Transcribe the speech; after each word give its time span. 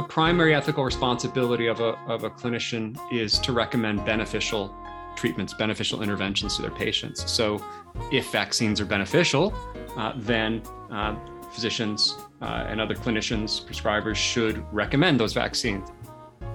the 0.00 0.08
primary 0.08 0.54
ethical 0.54 0.82
responsibility 0.82 1.66
of 1.66 1.80
a, 1.80 1.92
of 2.08 2.24
a 2.24 2.30
clinician 2.30 2.98
is 3.12 3.38
to 3.38 3.52
recommend 3.52 4.02
beneficial 4.06 4.74
treatments, 5.14 5.52
beneficial 5.52 6.02
interventions 6.02 6.56
to 6.56 6.62
their 6.62 6.70
patients. 6.70 7.30
So, 7.30 7.62
if 8.10 8.32
vaccines 8.32 8.80
are 8.80 8.86
beneficial, 8.86 9.52
uh, 9.98 10.14
then 10.16 10.62
uh, 10.90 11.16
physicians 11.52 12.16
uh, 12.40 12.64
and 12.66 12.80
other 12.80 12.94
clinicians, 12.94 13.62
prescribers 13.62 14.16
should 14.16 14.64
recommend 14.72 15.20
those 15.20 15.34
vaccines. 15.34 15.86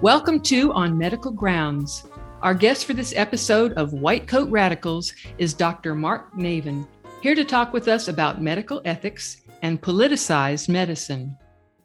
Welcome 0.02 0.40
to 0.40 0.74
On 0.74 0.98
Medical 0.98 1.30
Grounds. 1.30 2.06
Our 2.42 2.56
guest 2.56 2.86
for 2.86 2.94
this 2.94 3.14
episode 3.16 3.74
of 3.74 3.94
White 3.94 4.28
Coat 4.28 4.50
Radicals 4.50 5.14
is 5.38 5.54
Dr. 5.54 5.94
Mark 5.94 6.34
Navin, 6.34 6.88
here 7.22 7.36
to 7.36 7.46
talk 7.46 7.74
with 7.74 7.88
us 7.88 8.08
about 8.08 8.42
medical 8.42 8.82
ethics 8.86 9.44
and 9.62 9.80
politicized 9.80 10.68
medicine. 10.68 11.38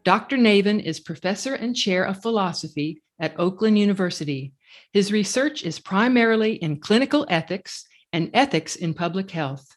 Dr. 0.02 0.38
Navin 0.38 0.82
is 0.82 0.98
professor 0.98 1.54
and 1.54 1.76
chair 1.76 2.04
of 2.04 2.22
philosophy 2.22 3.02
at 3.20 3.38
Oakland 3.38 3.78
University. 3.78 4.54
His 4.94 5.12
research 5.12 5.62
is 5.62 5.78
primarily 5.78 6.54
in 6.54 6.80
clinical 6.80 7.26
ethics 7.28 7.84
and 8.10 8.30
ethics 8.32 8.76
in 8.76 8.94
public 8.94 9.30
health. 9.30 9.76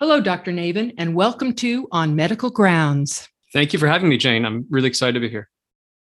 Hello, 0.00 0.20
Dr. 0.20 0.50
Navin, 0.50 0.94
and 0.98 1.14
welcome 1.14 1.54
to 1.54 1.86
On 1.92 2.16
Medical 2.16 2.50
Grounds. 2.50 3.28
Thank 3.52 3.72
you 3.72 3.78
for 3.78 3.86
having 3.86 4.08
me, 4.08 4.16
Jane. 4.16 4.44
I'm 4.44 4.66
really 4.68 4.88
excited 4.88 5.12
to 5.12 5.20
be 5.20 5.28
here. 5.28 5.48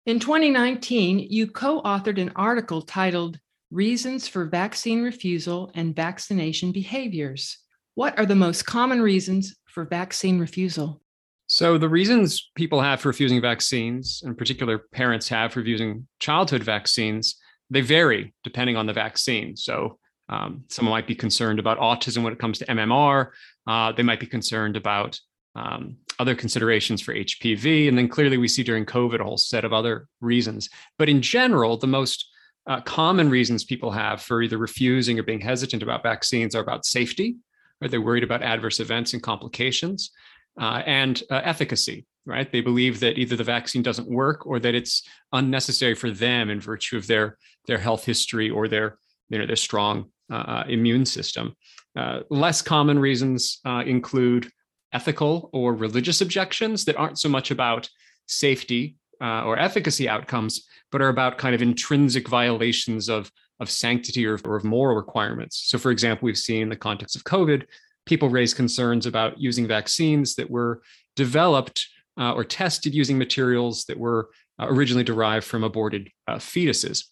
In 0.06 0.20
2019, 0.20 1.20
you 1.30 1.48
co 1.48 1.82
authored 1.84 2.22
an 2.22 2.34
article 2.36 2.82
titled 2.82 3.40
Reasons 3.72 4.28
for 4.28 4.46
Vaccine 4.46 5.04
Refusal 5.04 5.72
and 5.74 5.96
Vaccination 5.96 6.74
Behaviors. 6.74 7.60
What 7.96 8.20
are 8.20 8.26
the 8.26 8.36
most 8.36 8.66
common 8.66 9.02
reasons 9.02 9.56
for 9.68 9.86
vaccine 9.86 10.38
refusal? 10.38 11.02
So, 11.48 11.78
the 11.78 11.88
reasons 11.88 12.52
people 12.56 12.82
have 12.82 13.00
for 13.00 13.08
refusing 13.08 13.40
vaccines, 13.40 14.22
in 14.26 14.36
particular 14.36 14.80
parents 14.92 15.30
have 15.30 15.54
for 15.54 15.62
refusing 15.62 16.06
childhood 16.20 16.62
vaccines, 16.62 17.38
they 17.70 17.80
vary 17.80 18.34
depending 18.44 18.76
on 18.76 18.86
the 18.86 18.94
vaccine. 18.94 19.56
So, 19.56 19.98
um, 20.28 20.66
someone 20.68 20.92
might 20.92 21.08
be 21.08 21.16
concerned 21.16 21.58
about 21.58 21.80
autism 21.80 22.24
when 22.24 22.34
it 22.34 22.40
comes 22.40 22.60
to 22.60 22.66
MMR. 22.66 23.30
Uh, 23.66 23.94
they 23.94 24.04
might 24.04 24.20
be 24.20 24.26
concerned 24.26 24.76
about 24.76 25.18
um, 25.56 25.96
other 26.20 26.36
considerations 26.36 27.02
for 27.02 27.14
HPV. 27.14 27.88
And 27.88 27.98
then 27.98 28.10
clearly, 28.10 28.38
we 28.38 28.50
see 28.50 28.64
during 28.64 28.86
COVID 28.86 29.22
a 29.22 29.24
whole 29.24 29.38
set 29.38 29.64
of 29.64 29.72
other 29.72 30.10
reasons. 30.20 30.70
But 30.98 31.08
in 31.08 31.22
general, 31.22 31.78
the 31.78 31.88
most 31.88 32.30
uh, 32.68 32.82
common 32.82 33.30
reasons 33.30 33.64
people 33.64 33.92
have 33.92 34.22
for 34.22 34.42
either 34.42 34.58
refusing 34.58 35.18
or 35.18 35.24
being 35.24 35.40
hesitant 35.40 35.82
about 35.82 36.04
vaccines 36.04 36.56
are 36.56 36.62
about 36.62 36.86
safety, 36.86 37.38
or 37.82 37.88
they're 37.88 38.02
worried 38.02 38.26
about 38.26 38.44
adverse 38.44 38.82
events 38.82 39.14
and 39.14 39.24
complications 39.24 40.12
uh, 40.60 40.82
and 40.86 41.24
uh, 41.30 41.42
efficacy, 41.44 42.06
right? 42.26 42.52
They 42.52 42.62
believe 42.62 43.00
that 43.02 43.18
either 43.18 43.36
the 43.36 43.44
vaccine 43.44 43.84
doesn't 43.84 44.10
work 44.10 44.46
or 44.46 44.60
that 44.60 44.76
it's 44.76 45.04
unnecessary 45.32 45.96
for 45.96 46.10
them 46.10 46.50
in 46.50 46.60
virtue 46.60 46.98
of 46.98 47.08
their 47.08 47.38
their 47.68 47.78
health 47.78 48.06
history 48.06 48.50
or 48.50 48.68
their 48.68 48.98
you 49.30 49.38
know 49.38 49.46
their 49.46 49.56
strong 49.56 50.12
uh, 50.32 50.36
uh 50.36 50.64
immune 50.68 51.06
system. 51.06 51.56
Uh, 51.96 52.20
less 52.30 52.62
common 52.62 53.00
reasons 53.00 53.60
uh, 53.66 53.84
include 53.86 54.50
ethical 54.94 55.50
or 55.54 55.74
religious 55.74 56.22
objections 56.22 56.86
that 56.86 56.96
aren't 56.96 57.20
so 57.20 57.28
much 57.28 57.52
about 57.52 57.90
safety 58.28 58.96
or 59.20 59.58
efficacy 59.58 60.08
outcomes, 60.08 60.68
but 60.92 61.02
are 61.02 61.10
about 61.10 61.40
kind 61.40 61.56
of 61.56 61.62
intrinsic 61.62 62.28
violations 62.30 63.10
of 63.10 63.32
of 63.60 63.70
sanctity 63.70 64.26
or, 64.26 64.40
or 64.46 64.56
of 64.56 64.64
moral 64.64 64.96
requirements. 64.96 65.64
So, 65.66 65.78
for 65.78 65.92
example, 65.92 66.26
we've 66.26 66.38
seen 66.38 66.64
in 66.64 66.70
the 66.70 66.76
context 66.76 67.16
of 67.16 67.24
COVID 67.24 67.66
people 68.08 68.30
raise 68.30 68.54
concerns 68.54 69.06
about 69.06 69.40
using 69.40 69.68
vaccines 69.68 70.36
that 70.36 70.50
were 70.50 70.82
developed 71.16 71.86
uh, 72.18 72.34
or 72.34 72.44
tested 72.44 72.96
using 72.96 73.18
materials 73.18 73.86
that 73.86 74.00
were 74.00 74.30
uh, 74.60 74.68
originally 74.70 75.04
derived 75.04 75.46
from 75.46 75.64
aborted 75.64 76.10
uh, 76.28 76.36
fetuses. 76.36 77.06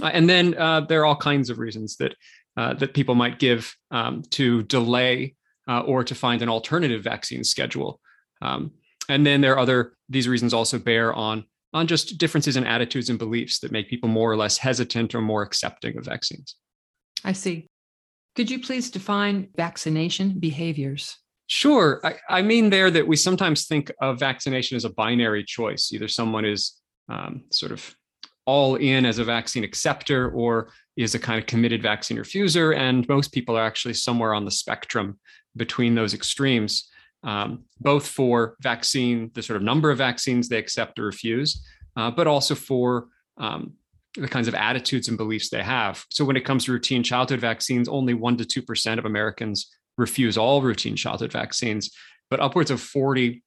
Uh, 0.00 0.06
and 0.06 0.28
then 0.28 0.54
uh, 0.56 0.80
there 0.80 1.02
are 1.02 1.04
all 1.04 1.16
kinds 1.16 1.50
of 1.50 1.58
reasons 1.58 1.96
that 1.96 2.14
that 2.56 2.92
people 2.92 3.14
might 3.14 3.38
give 3.38 3.74
um, 3.90 4.22
to 4.30 4.62
delay 4.64 5.34
or 5.66 6.04
to 6.04 6.14
find 6.14 6.42
an 6.42 6.50
alternative 6.50 7.02
vaccine 7.02 7.42
schedule. 7.42 7.98
Um, 8.42 8.72
and 9.08 9.24
then 9.26 9.40
there 9.40 9.54
are 9.54 9.58
other 9.58 9.94
these 10.08 10.28
reasons 10.28 10.54
also 10.54 10.78
bear 10.78 11.14
on 11.14 11.44
on 11.74 11.86
just 11.86 12.18
differences 12.18 12.56
in 12.56 12.66
attitudes 12.66 13.08
and 13.08 13.18
beliefs 13.18 13.60
that 13.60 13.72
make 13.72 13.88
people 13.88 14.08
more 14.08 14.30
or 14.30 14.36
less 14.36 14.58
hesitant 14.58 15.14
or 15.14 15.22
more 15.22 15.42
accepting 15.42 15.96
of 15.96 16.04
vaccines. 16.04 16.56
I 17.24 17.32
see. 17.32 17.68
Could 18.34 18.50
you 18.50 18.60
please 18.60 18.90
define 18.90 19.48
vaccination 19.56 20.38
behaviors? 20.38 21.18
Sure. 21.46 22.00
I, 22.02 22.14
I, 22.30 22.42
mean 22.42 22.70
there 22.70 22.90
that 22.90 23.06
we 23.06 23.16
sometimes 23.16 23.66
think 23.66 23.92
of 24.00 24.18
vaccination 24.18 24.76
as 24.76 24.86
a 24.86 24.90
binary 24.90 25.44
choice. 25.44 25.92
Either 25.92 26.08
someone 26.08 26.46
is 26.46 26.80
um, 27.10 27.44
sort 27.50 27.72
of 27.72 27.94
all 28.46 28.76
in 28.76 29.04
as 29.04 29.18
a 29.18 29.24
vaccine 29.24 29.62
acceptor 29.62 30.30
or 30.30 30.70
is 30.96 31.14
a 31.14 31.18
kind 31.18 31.38
of 31.38 31.46
committed 31.46 31.82
vaccine 31.82 32.16
refuser. 32.16 32.74
And 32.76 33.06
most 33.08 33.32
people 33.32 33.56
are 33.56 33.64
actually 33.64 33.94
somewhere 33.94 34.34
on 34.34 34.44
the 34.44 34.50
spectrum 34.50 35.18
between 35.56 35.94
those 35.94 36.14
extremes, 36.14 36.88
um, 37.22 37.64
both 37.80 38.06
for 38.06 38.56
vaccine, 38.60 39.30
the 39.34 39.42
sort 39.42 39.58
of 39.58 39.62
number 39.62 39.90
of 39.90 39.98
vaccines 39.98 40.48
they 40.48 40.58
accept 40.58 40.98
or 40.98 41.04
refuse, 41.04 41.64
uh, 41.96 42.10
but 42.10 42.26
also 42.26 42.54
for 42.54 43.08
um, 43.36 43.74
the 44.16 44.28
kinds 44.28 44.48
of 44.48 44.54
attitudes 44.54 45.08
and 45.08 45.16
beliefs 45.16 45.48
they 45.48 45.62
have. 45.62 46.04
So 46.10 46.24
when 46.24 46.36
it 46.36 46.44
comes 46.44 46.64
to 46.64 46.72
routine 46.72 47.02
childhood 47.02 47.40
vaccines, 47.40 47.88
only 47.88 48.14
1 48.14 48.36
to 48.38 48.62
2% 48.62 48.98
of 48.98 49.04
Americans 49.04 49.70
refuse 49.96 50.36
all 50.36 50.62
routine 50.62 50.96
childhood 50.96 51.32
vaccines, 51.32 51.90
but 52.30 52.40
upwards 52.40 52.70
of 52.70 52.80
40% 52.80 53.40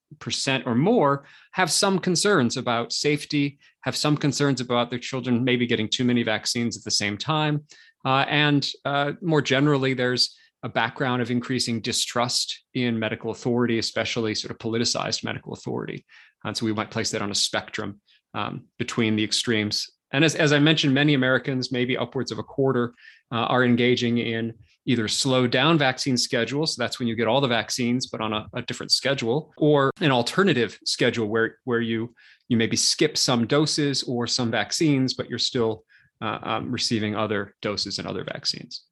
or 0.66 0.76
more 0.76 1.26
have 1.52 1.72
some 1.72 2.00
concerns 2.00 2.58
about 2.58 2.94
safety, 2.94 3.60
have 3.82 3.96
some 3.96 4.18
concerns 4.18 4.62
about 4.62 4.90
their 4.90 5.00
children 5.00 5.44
maybe 5.44 5.68
getting 5.68 5.90
too 5.90 6.04
many 6.04 6.24
vaccines 6.24 6.78
at 6.78 6.84
the 6.84 6.92
same 6.92 7.18
time. 7.18 7.64
Uh, 8.04 8.26
and 8.28 8.70
uh, 8.86 9.14
more 9.22 9.42
generally, 9.42 9.94
there's 9.94 10.36
a 10.64 10.70
background 10.70 11.22
of 11.22 11.30
increasing 11.30 11.80
distrust 11.80 12.64
in 12.74 12.98
medical 12.98 13.32
authority, 13.32 13.78
especially 13.78 14.34
sort 14.34 14.52
of 14.52 14.58
politicized 14.58 15.24
medical 15.24 15.54
authority. 15.54 16.06
And 16.44 16.56
so 16.56 16.66
we 16.66 16.74
might 16.74 16.92
place 16.92 17.12
that 17.12 17.22
on 17.22 17.32
a 17.32 17.36
spectrum 17.36 18.02
um, 18.34 18.66
between 18.78 19.16
the 19.16 19.24
extremes 19.24 19.90
and 20.16 20.24
as, 20.24 20.36
as 20.36 20.54
I 20.54 20.60
mentioned, 20.60 20.94
many 20.94 21.14
Americans, 21.14 21.72
maybe 21.72 21.98
upwards 21.98 22.32
of 22.32 22.40
a 22.40 22.44
quarter, 22.44 22.94
uh, 23.32 23.36
are 23.36 23.66
engaging 23.66 24.18
in 24.18 24.54
either 24.86 25.08
slow 25.08 25.46
down 25.46 25.78
vaccine 25.78 26.16
schedules. 26.16 26.76
So 26.76 26.82
that's 26.82 27.00
when 27.00 27.08
you 27.08 27.16
get 27.16 27.28
all 27.28 27.42
the 27.42 27.48
vaccines, 27.48 28.08
but 28.08 28.22
on 28.22 28.32
a, 28.32 28.48
a 28.54 28.62
different 28.62 28.92
schedule, 28.92 29.52
or 29.58 29.92
an 30.00 30.12
alternative 30.12 30.80
schedule 30.86 31.28
where, 31.28 31.58
where 31.66 31.82
you, 31.82 32.14
you 32.48 32.56
maybe 32.56 32.78
skip 32.78 33.18
some 33.18 33.46
doses 33.46 34.04
or 34.04 34.26
some 34.26 34.50
vaccines, 34.52 35.16
but 35.16 35.30
you're 35.30 35.40
still 35.40 35.84
uh, 36.22 36.40
um, 36.44 36.72
receiving 36.72 37.16
other 37.16 37.54
doses 37.62 38.00
and 38.00 38.08
other 38.08 38.24
vaccines. 38.24 38.84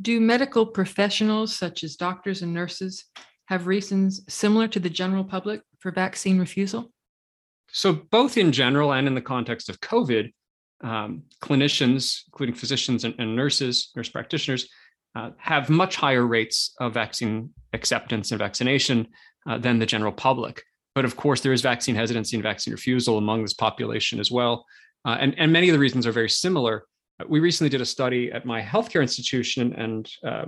Do 0.00 0.20
medical 0.20 0.64
professionals, 0.64 1.56
such 1.56 1.82
as 1.82 1.96
doctors 1.96 2.42
and 2.42 2.54
nurses, 2.54 3.04
have 3.46 3.66
reasons 3.66 4.22
similar 4.28 4.68
to 4.68 4.78
the 4.78 4.90
general 4.90 5.24
public 5.24 5.62
for 5.80 5.90
vaccine 5.90 6.38
refusal? 6.38 6.92
So, 7.72 7.92
both 7.92 8.36
in 8.36 8.52
general 8.52 8.92
and 8.92 9.06
in 9.06 9.14
the 9.14 9.20
context 9.20 9.68
of 9.68 9.80
COVID, 9.80 10.32
um, 10.82 11.22
clinicians, 11.42 12.22
including 12.28 12.54
physicians 12.54 13.04
and, 13.04 13.14
and 13.18 13.36
nurses, 13.36 13.90
nurse 13.94 14.08
practitioners, 14.08 14.68
uh, 15.14 15.30
have 15.38 15.68
much 15.68 15.96
higher 15.96 16.26
rates 16.26 16.74
of 16.80 16.94
vaccine 16.94 17.50
acceptance 17.72 18.30
and 18.30 18.38
vaccination 18.38 19.06
uh, 19.48 19.58
than 19.58 19.78
the 19.78 19.86
general 19.86 20.12
public. 20.12 20.62
But 20.94 21.04
of 21.04 21.16
course, 21.16 21.40
there 21.40 21.52
is 21.52 21.62
vaccine 21.62 21.94
hesitancy 21.94 22.36
and 22.36 22.42
vaccine 22.42 22.72
refusal 22.72 23.18
among 23.18 23.42
this 23.42 23.54
population 23.54 24.20
as 24.20 24.30
well. 24.30 24.64
Uh, 25.04 25.16
and, 25.20 25.38
and 25.38 25.52
many 25.52 25.68
of 25.68 25.72
the 25.72 25.78
reasons 25.78 26.06
are 26.06 26.12
very 26.12 26.28
similar. 26.28 26.84
We 27.28 27.40
recently 27.40 27.68
did 27.68 27.80
a 27.80 27.86
study 27.86 28.32
at 28.32 28.44
my 28.44 28.60
healthcare 28.60 29.02
institution 29.02 29.74
and 29.74 30.10
uh, 30.24 30.46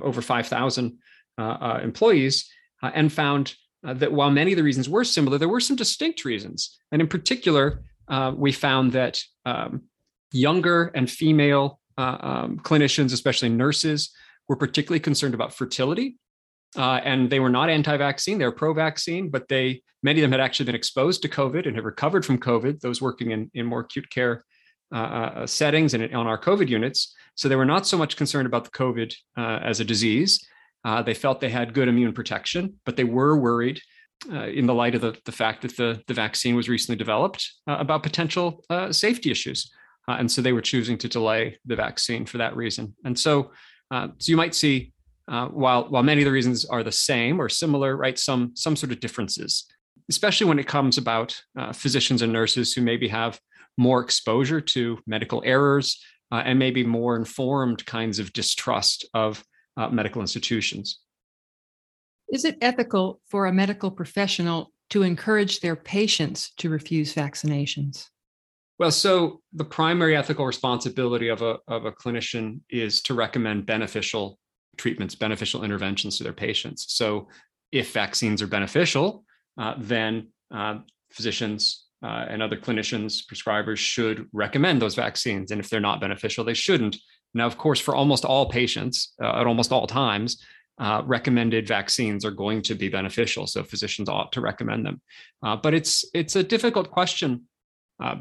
over 0.00 0.20
5,000 0.20 0.98
uh, 1.38 1.42
uh, 1.42 1.80
employees 1.82 2.50
and 2.82 3.12
found 3.12 3.54
uh, 3.86 3.94
that 3.94 4.12
while 4.12 4.30
many 4.30 4.52
of 4.52 4.56
the 4.56 4.62
reasons 4.62 4.88
were 4.88 5.04
similar, 5.04 5.38
there 5.38 5.48
were 5.48 5.60
some 5.60 5.76
distinct 5.76 6.24
reasons. 6.24 6.78
And 6.90 7.00
in 7.00 7.08
particular, 7.08 7.82
uh, 8.08 8.32
we 8.36 8.52
found 8.52 8.92
that 8.92 9.22
um, 9.44 9.82
younger 10.32 10.90
and 10.94 11.10
female 11.10 11.80
uh, 11.96 12.18
um, 12.20 12.58
clinicians, 12.58 13.12
especially 13.12 13.48
nurses, 13.48 14.10
were 14.48 14.56
particularly 14.56 15.00
concerned 15.00 15.34
about 15.34 15.54
fertility. 15.54 16.16
Uh, 16.76 17.00
and 17.04 17.30
they 17.30 17.40
were 17.40 17.48
not 17.48 17.70
anti-vaccine; 17.70 18.38
they 18.38 18.44
were 18.44 18.52
pro-vaccine, 18.52 19.30
but 19.30 19.48
they 19.48 19.82
many 20.02 20.20
of 20.20 20.22
them 20.22 20.32
had 20.32 20.40
actually 20.40 20.66
been 20.66 20.74
exposed 20.74 21.22
to 21.22 21.28
COVID 21.28 21.66
and 21.66 21.74
had 21.74 21.84
recovered 21.84 22.26
from 22.26 22.38
COVID. 22.38 22.80
Those 22.80 23.00
working 23.00 23.30
in 23.30 23.50
in 23.54 23.64
more 23.64 23.80
acute 23.80 24.10
care 24.10 24.44
uh, 24.92 24.96
uh, 24.96 25.46
settings 25.46 25.94
and 25.94 26.14
on 26.14 26.26
our 26.26 26.38
COVID 26.38 26.68
units, 26.68 27.14
so 27.36 27.48
they 27.48 27.56
were 27.56 27.64
not 27.64 27.86
so 27.86 27.96
much 27.96 28.16
concerned 28.16 28.46
about 28.46 28.64
the 28.64 28.70
COVID 28.70 29.14
as 29.36 29.80
a 29.80 29.84
disease, 29.84 30.46
uh, 30.84 31.02
they 31.02 31.14
felt 31.14 31.40
they 31.40 31.50
had 31.50 31.74
good 31.74 31.88
immune 31.88 32.12
protection, 32.12 32.74
but 32.84 32.96
they 32.96 33.04
were 33.04 33.36
worried 33.36 33.80
uh, 34.32 34.46
in 34.46 34.66
the 34.66 34.74
light 34.74 34.94
of 34.94 35.00
the, 35.00 35.16
the 35.24 35.32
fact 35.32 35.62
that 35.62 35.76
the, 35.76 36.02
the 36.06 36.14
vaccine 36.14 36.56
was 36.56 36.68
recently 36.68 36.96
developed 36.96 37.52
uh, 37.66 37.76
about 37.78 38.02
potential 38.02 38.64
uh, 38.70 38.92
safety 38.92 39.30
issues. 39.30 39.70
Uh, 40.08 40.16
and 40.18 40.30
so 40.30 40.40
they 40.40 40.52
were 40.52 40.62
choosing 40.62 40.98
to 40.98 41.08
delay 41.08 41.56
the 41.66 41.76
vaccine 41.76 42.26
for 42.26 42.38
that 42.38 42.56
reason. 42.56 42.94
And 43.04 43.18
so, 43.18 43.52
uh, 43.90 44.08
so 44.18 44.30
you 44.30 44.36
might 44.36 44.54
see, 44.54 44.92
while, 45.26 45.88
while 45.90 46.02
many 46.02 46.22
of 46.22 46.26
the 46.26 46.32
reasons 46.32 46.64
are 46.64 46.82
the 46.82 46.90
same 46.90 47.40
or 47.40 47.48
similar, 47.48 47.96
right, 47.96 48.18
some, 48.18 48.52
some 48.54 48.76
sort 48.76 48.92
of 48.92 49.00
differences. 49.00 49.66
especially 50.08 50.46
when 50.46 50.58
it 50.58 50.66
comes 50.66 50.98
about 50.98 51.40
physicians 51.72 52.22
and 52.22 52.32
nurses 52.32 52.72
who 52.72 52.82
maybe 52.82 53.08
have 53.08 53.38
more 53.76 54.00
exposure 54.00 54.60
to 54.60 54.98
medical 55.06 55.42
errors 55.44 56.02
and 56.30 56.58
maybe 56.58 56.84
more 56.84 57.16
informed 57.16 57.84
kinds 57.86 58.18
of 58.18 58.32
distrust 58.32 59.06
of 59.14 59.44
uh, 59.78 59.88
medical 59.88 60.20
institutions. 60.20 61.00
Is 62.30 62.44
it 62.44 62.58
ethical 62.60 63.20
for 63.30 63.46
a 63.46 63.52
medical 63.52 63.90
professional 63.90 64.72
to 64.90 65.02
encourage 65.02 65.60
their 65.60 65.76
patients 65.76 66.52
to 66.58 66.68
refuse 66.68 67.14
vaccinations? 67.14 68.06
Well, 68.78 68.90
so 68.90 69.40
the 69.52 69.64
primary 69.64 70.16
ethical 70.16 70.46
responsibility 70.46 71.28
of 71.28 71.42
a, 71.42 71.58
of 71.68 71.84
a 71.84 71.92
clinician 71.92 72.60
is 72.70 73.02
to 73.02 73.14
recommend 73.14 73.66
beneficial 73.66 74.38
treatments, 74.76 75.14
beneficial 75.14 75.64
interventions 75.64 76.18
to 76.18 76.24
their 76.24 76.32
patients. 76.32 76.86
So 76.88 77.28
if 77.72 77.92
vaccines 77.92 78.42
are 78.42 78.46
beneficial, 78.46 79.24
uh, 79.58 79.74
then 79.78 80.28
uh, 80.54 80.78
physicians 81.10 81.86
uh, 82.02 82.26
and 82.28 82.42
other 82.42 82.56
clinicians, 82.56 83.22
prescribers 83.26 83.78
should 83.78 84.28
recommend 84.32 84.80
those 84.80 84.94
vaccines. 84.94 85.50
And 85.50 85.60
if 85.60 85.68
they're 85.68 85.80
not 85.80 86.00
beneficial, 86.00 86.44
they 86.44 86.54
shouldn't. 86.54 86.96
Now, 87.34 87.46
of 87.46 87.58
course, 87.58 87.80
for 87.80 87.94
almost 87.94 88.24
all 88.24 88.48
patients 88.48 89.12
uh, 89.22 89.40
at 89.40 89.46
almost 89.46 89.72
all 89.72 89.86
times, 89.86 90.42
uh, 90.78 91.02
recommended 91.04 91.66
vaccines 91.66 92.24
are 92.24 92.30
going 92.30 92.62
to 92.62 92.74
be 92.74 92.88
beneficial. 92.88 93.46
So 93.46 93.62
physicians 93.62 94.08
ought 94.08 94.32
to 94.32 94.40
recommend 94.40 94.86
them. 94.86 95.00
Uh, 95.42 95.56
but 95.56 95.74
it's 95.74 96.04
it's 96.14 96.36
a 96.36 96.42
difficult 96.42 96.90
question 96.90 97.42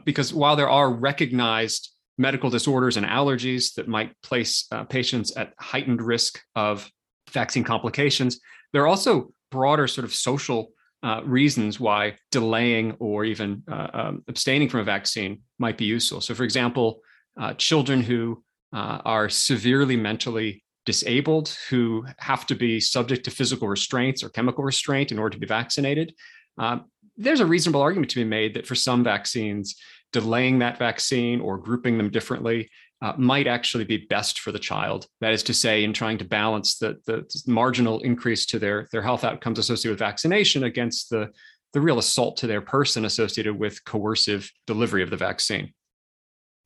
because 0.06 0.34
while 0.34 0.56
there 0.56 0.70
are 0.70 0.92
recognized 0.92 1.92
medical 2.18 2.50
disorders 2.50 2.98
and 2.98 3.06
allergies 3.06 3.74
that 3.76 3.88
might 3.88 4.12
place 4.22 4.66
uh, 4.72 4.84
patients 4.84 5.36
at 5.38 5.54
heightened 5.60 6.02
risk 6.02 6.42
of 6.56 6.90
vaccine 7.32 7.64
complications. 7.64 8.40
There 8.74 8.82
are 8.82 8.88
also 8.88 9.32
broader 9.52 9.88
sort 9.88 10.06
of 10.06 10.14
social 10.14 10.72
uh, 11.04 11.22
reasons 11.24 11.80
why 11.80 12.16
delaying 12.32 12.94
or 13.00 13.24
even 13.24 13.64
uh, 13.72 13.88
um, 13.94 14.24
abstaining 14.28 14.68
from 14.68 14.80
a 14.80 14.84
vaccine 14.84 15.42
might 15.60 15.78
be 15.78 15.86
useful. 15.86 16.22
So, 16.22 16.34
for 16.34 16.44
example, 16.44 17.02
uh, 17.40 17.54
children 17.54 18.02
who 18.02 18.44
uh, 18.74 19.00
are 19.06 19.30
severely 19.30 19.96
mentally 19.96 20.64
disabled, 20.86 21.56
who 21.70 22.06
have 22.18 22.46
to 22.48 22.56
be 22.56 22.80
subject 22.80 23.26
to 23.26 23.32
physical 23.32 23.68
restraints 23.68 24.24
or 24.24 24.30
chemical 24.30 24.64
restraint 24.64 25.12
in 25.12 25.20
order 25.20 25.34
to 25.34 25.40
be 25.40 25.48
vaccinated, 25.48 26.14
uh, 26.58 26.80
there's 27.18 27.40
a 27.40 27.46
reasonable 27.46 27.82
argument 27.82 28.10
to 28.12 28.16
be 28.16 28.24
made 28.24 28.54
that 28.54 28.68
for 28.68 28.76
some 28.76 29.04
vaccines, 29.04 29.76
delaying 30.14 30.60
that 30.60 30.78
vaccine 30.78 31.42
or 31.42 31.58
grouping 31.58 31.98
them 31.98 32.10
differently 32.10 32.70
uh, 33.02 33.14
might 33.18 33.48
actually 33.48 33.84
be 33.84 33.98
best 34.10 34.40
for 34.40 34.52
the 34.52 34.60
child. 34.60 35.08
That 35.22 35.34
is 35.34 35.44
to 35.44 35.54
say, 35.54 35.84
in 35.84 35.94
trying 35.94 36.18
to 36.20 36.26
balance 36.26 36.78
the, 36.78 36.98
the 37.06 37.26
marginal 37.46 38.00
increase 38.00 38.46
to 38.48 38.60
their, 38.60 38.88
their 38.92 39.02
health 39.02 39.24
outcomes 39.24 39.60
associated 39.60 39.94
with 39.94 40.00
vaccination 40.00 40.64
against 40.64 41.10
the, 41.10 41.32
the 41.74 41.82
real 41.82 42.00
assault 42.00 42.38
to 42.38 42.48
their 42.48 42.62
person 42.62 43.06
associated 43.06 43.60
with 43.60 43.84
coercive 43.84 44.52
delivery 44.66 45.04
of 45.04 45.10
the 45.10 45.18
vaccine. 45.18 45.74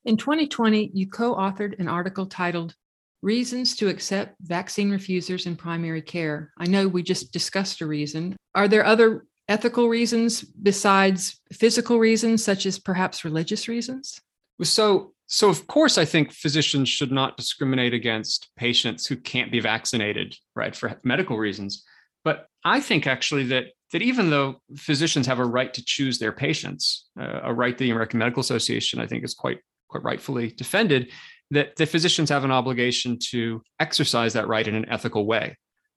In 0.04 0.18
2020, 0.18 0.92
you 0.94 1.08
co 1.08 1.36
authored 1.36 1.80
an 1.80 1.88
article 1.88 2.26
titled 2.26 2.76
Reasons 3.22 3.76
to 3.76 3.88
Accept 3.88 4.36
Vaccine 4.42 4.90
Refusers 4.90 5.46
in 5.46 5.56
Primary 5.56 6.02
Care. 6.02 6.52
I 6.58 6.66
know 6.66 6.88
we 6.88 7.04
just 7.04 7.32
discussed 7.32 7.82
a 7.82 7.86
reason. 7.86 8.36
Are 8.56 8.68
there 8.68 8.84
other 8.84 9.26
ethical 9.48 9.90
reasons 9.90 10.42
besides 10.42 11.40
physical 11.54 12.00
reasons, 12.00 12.44
such 12.44 12.66
as 12.66 12.80
perhaps 12.80 13.24
religious 13.24 13.68
reasons? 13.68 14.20
So, 14.64 15.14
so 15.28 15.50
of 15.50 15.68
course, 15.68 16.00
I 16.00 16.06
think 16.06 16.32
physicians 16.32 16.90
should 16.90 17.12
not 17.12 17.38
discriminate 17.38 17.94
against 17.94 18.50
patients 18.58 19.06
who 19.06 19.18
can't 19.18 19.52
be 19.52 19.60
vaccinated, 19.60 20.36
right, 20.56 20.76
for 20.76 21.00
medical 21.04 21.38
reasons. 21.38 21.84
But 22.24 22.48
I 22.66 22.80
think 22.80 23.06
actually 23.06 23.46
that 23.48 23.66
that 23.92 24.02
even 24.02 24.30
though 24.30 24.62
physicians 24.78 25.28
have 25.28 25.40
a 25.40 25.46
right 25.46 25.74
to 25.74 25.84
choose 25.84 26.18
their 26.18 26.32
patients, 26.32 27.10
uh, 27.20 27.42
a 27.44 27.54
right 27.54 27.78
the 27.78 27.92
American 27.92 28.20
Medical 28.20 28.42
Association 28.42 29.00
I 29.00 29.06
think 29.06 29.24
is 29.24 29.34
quite 29.34 29.60
quite 29.92 30.04
rightfully 30.04 30.52
defended, 30.52 31.12
that 31.52 31.76
the 31.76 31.86
physicians 31.86 32.30
have 32.30 32.46
an 32.46 32.52
obligation 32.52 33.20
to 33.20 33.62
exercise 33.80 34.34
that 34.34 34.48
right 34.48 34.68
in 34.68 34.76
an 34.76 34.90
ethical 34.90 35.26
way. 35.26 35.56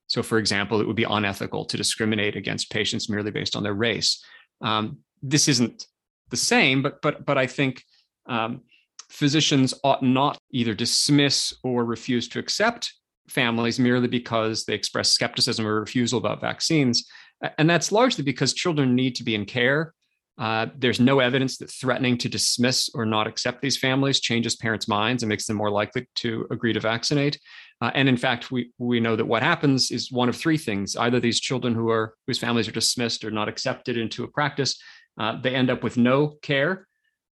So, 0.08 0.23
for 0.23 0.38
example, 0.38 0.81
it 0.81 0.87
would 0.87 0.96
be 0.96 1.05
unethical 1.05 1.64
to 1.67 1.76
discriminate 1.76 2.37
against 2.37 2.70
patients 2.70 3.08
merely 3.08 3.31
based 3.31 3.56
on 3.56 3.62
their 3.62 3.73
race. 3.73 4.23
Um, 4.61 4.99
this 5.23 5.49
isn't 5.49 5.87
the 6.31 6.37
same, 6.37 6.82
but 6.82 7.00
but 7.00 7.25
but 7.25 7.38
I 7.38 7.46
think 7.46 7.82
um, 8.26 8.62
physicians 9.08 9.73
ought 9.82 10.02
not 10.02 10.37
either 10.50 10.75
dismiss 10.75 11.55
or 11.62 11.85
refuse 11.85 12.29
to 12.29 12.38
accept 12.38 12.93
families 13.29 13.79
merely 13.79 14.08
because 14.08 14.64
they 14.64 14.75
express 14.75 15.11
skepticism 15.11 15.67
or 15.67 15.81
refusal 15.81 16.19
about 16.19 16.41
vaccines, 16.41 17.06
and 17.58 17.70
that's 17.70 17.93
largely 17.93 18.25
because 18.25 18.52
children 18.52 18.94
need 18.94 19.14
to 19.17 19.25
be 19.25 19.35
in 19.35 19.46
care. 19.46 19.94
Uh, 20.37 20.67
there's 20.77 20.99
no 20.99 21.21
evidence 21.21 21.59
that 21.59 21.71
threatening 21.71 22.19
to 22.19 22.29
dismiss 22.29 22.91
or 22.95 23.07
not 23.07 23.27
accept 23.27 23.63
these 23.63 23.79
families 23.79 24.19
changes 24.21 24.57
parents' 24.57 24.89
minds 24.89 25.23
and 25.23 25.29
makes 25.29 25.47
them 25.47 25.57
more 25.57 25.71
likely 25.71 26.09
to 26.17 26.47
agree 26.51 26.73
to 26.73 26.81
vaccinate. 26.81 27.39
Uh, 27.81 27.91
and 27.95 28.09
in 28.09 28.17
fact, 28.17 28.51
we 28.51 28.73
we 28.79 28.99
know 28.99 29.15
that 29.15 29.27
what 29.27 29.43
happens 29.43 29.91
is 29.91 30.11
one 30.11 30.29
of 30.29 30.37
three 30.37 30.59
things: 30.59 30.97
either 30.97 31.21
these 31.21 31.41
children 31.41 31.75
who 31.75 31.89
are 31.89 32.15
whose 32.27 32.39
families 32.39 32.67
are 32.67 32.73
dismissed 32.73 33.25
or 33.25 33.31
not 33.31 33.49
accepted 33.49 33.97
into 33.97 34.25
a 34.25 34.29
practice, 34.29 34.77
uh, 35.19 35.41
they 35.41 35.55
end 35.55 35.71
up 35.71 35.83
with 35.85 35.97
no 35.97 36.35
care, 36.43 36.87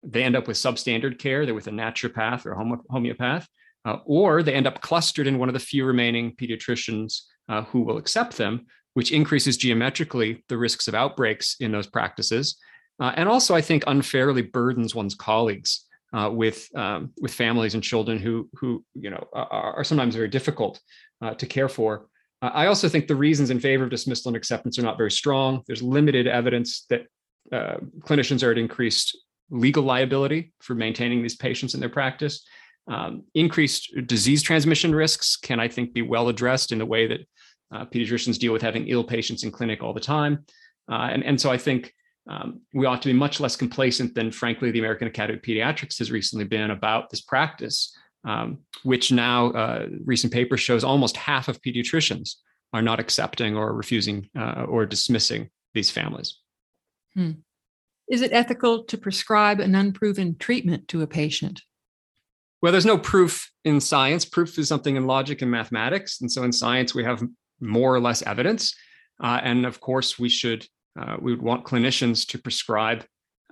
they 0.03 0.23
end 0.23 0.37
up 0.37 0.49
with 0.49 0.57
substandard 0.57 1.19
care, 1.19 1.45
they're 1.45 1.55
with 1.55 1.67
a 1.67 1.71
naturopath 1.71 2.47
or 2.47 2.55
homeopath, 2.91 3.47
uh, 3.85 3.99
or 4.07 4.43
they 4.43 4.55
end 4.55 4.67
up 4.67 4.81
clustered 4.81 5.27
in 5.27 5.39
one 5.39 5.49
of 5.49 5.53
the 5.53 5.61
few 5.61 5.85
remaining 5.85 6.35
pediatricians 6.35 7.23
uh, 7.49 7.63
who 7.65 7.83
will 7.83 7.99
accept 7.99 8.37
them, 8.37 8.67
which 8.95 9.13
increases 9.13 9.57
geometrically 9.57 10.45
the 10.49 10.57
risks 10.57 10.89
of 10.89 10.95
outbreaks 10.95 11.57
in 11.61 11.73
those 11.73 11.87
practices, 11.87 12.57
uh, 13.01 13.13
and 13.17 13.29
also 13.29 13.55
I 13.55 13.61
think 13.61 13.85
unfairly 13.87 14.43
burdens 14.43 14.95
one's 14.95 15.15
colleagues 15.15 15.87
uh, 16.13 16.31
with 16.33 16.69
um, 16.77 17.13
with 17.21 17.33
families 17.35 17.75
and 17.75 17.83
children 17.83 18.19
who 18.19 18.49
who 18.55 18.85
you 18.95 19.11
know 19.11 19.27
are, 19.33 19.75
are 19.77 19.85
sometimes 19.85 20.15
very 20.15 20.29
difficult 20.29 20.81
uh, 21.21 21.35
to 21.35 21.47
care 21.47 21.69
for. 21.69 22.07
Uh, 22.43 22.51
I 22.53 22.67
also 22.67 22.89
think 22.89 23.07
the 23.07 23.17
reasons 23.17 23.51
in 23.51 23.61
favor 23.61 23.85
of 23.85 23.91
dismissal 23.91 24.31
and 24.31 24.37
acceptance 24.37 24.79
are 24.79 24.83
not 24.83 24.99
very 24.99 25.11
strong. 25.11 25.63
There's 25.67 25.83
limited 25.83 26.27
evidence 26.27 26.87
that 26.91 27.07
uh, 27.53 27.77
clinicians 28.01 28.43
are 28.43 28.51
at 28.51 28.59
increased 28.59 29.19
legal 29.51 29.83
liability 29.83 30.53
for 30.61 30.75
maintaining 30.75 31.23
these 31.23 31.37
patients 31.37 31.75
in 31.75 31.81
their 31.81 31.89
practice. 31.89 32.45
Um, 32.89 33.25
increased 33.35 33.93
disease 34.07 34.43
transmission 34.43 34.95
risks 34.95 35.37
can, 35.37 35.59
I 35.59 35.69
think, 35.69 35.93
be 35.93 36.03
well 36.03 36.29
addressed 36.29 36.73
in 36.73 36.79
the 36.79 36.87
way 36.87 37.07
that 37.07 37.21
uh, 37.75 37.85
pediatricians 37.87 38.39
deal 38.39 38.53
with 38.53 38.63
having 38.63 38.87
ill 38.89 39.03
patients 39.03 39.43
in 39.43 39.51
clinic 39.51 39.83
all 39.83 39.93
the 39.93 40.01
time. 40.01 40.45
And, 40.89 41.25
and 41.25 41.41
so 41.41 41.51
I 41.51 41.59
think 41.59 41.93
um, 42.29 42.61
we 42.75 42.87
ought 42.87 43.03
to 43.03 43.09
be 43.09 43.15
much 43.15 43.41
less 43.41 43.57
complacent 43.57 44.15
than, 44.15 44.33
frankly, 44.33 44.71
the 44.71 44.81
American 44.81 45.07
Academy 45.07 45.39
of 45.39 45.43
Pediatrics 45.43 45.99
has 45.99 46.11
recently 46.11 46.45
been 46.45 46.71
about 46.71 47.09
this 47.11 47.21
practice, 47.21 47.97
um, 48.25 48.59
which 48.83 49.13
now 49.13 49.51
uh, 49.51 49.87
recent 50.05 50.33
paper 50.33 50.57
shows 50.57 50.83
almost 50.83 51.17
half 51.17 51.49
of 51.49 51.63
pediatricians 51.63 52.35
are 52.73 52.83
not 52.83 52.99
accepting 52.99 53.57
or 53.57 53.73
refusing 53.73 54.29
uh, 54.37 54.65
or 54.69 54.87
dismissing 54.87 55.51
these 55.75 55.91
families. 55.91 56.39
Hmm. 57.15 57.33
Is 58.09 58.23
it 58.23 58.33
ethical 58.33 58.85
to 58.85 58.99
prescribe 58.99 59.61
an 59.61 59.75
unproven 59.75 60.37
treatment 60.39 60.89
to 60.89 61.03
a 61.03 61.07
patient? 61.07 61.63
Well, 62.63 62.73
there's 62.73 62.87
no 62.87 62.99
proof 62.99 63.51
in 63.65 63.81
science. 63.81 64.25
Proof 64.25 64.59
is 64.59 64.69
something 64.69 64.97
in 64.97 65.07
logic 65.07 65.43
and 65.43 65.51
mathematics. 65.51 66.21
And 66.21 66.31
so 66.31 66.43
in 66.43 66.53
science, 66.53 66.95
we 66.95 67.05
have 67.05 67.23
more 67.61 67.95
or 67.95 68.01
less 68.01 68.23
evidence. 68.23 68.75
Uh, 69.23 69.41
and 69.43 69.67
of 69.67 69.81
course, 69.81 70.19
we 70.19 70.29
should 70.29 70.67
uh, 70.99 71.17
we 71.21 71.33
would 71.33 71.43
want 71.43 71.65
clinicians 71.65 72.27
to 72.29 72.39
prescribe 72.39 73.05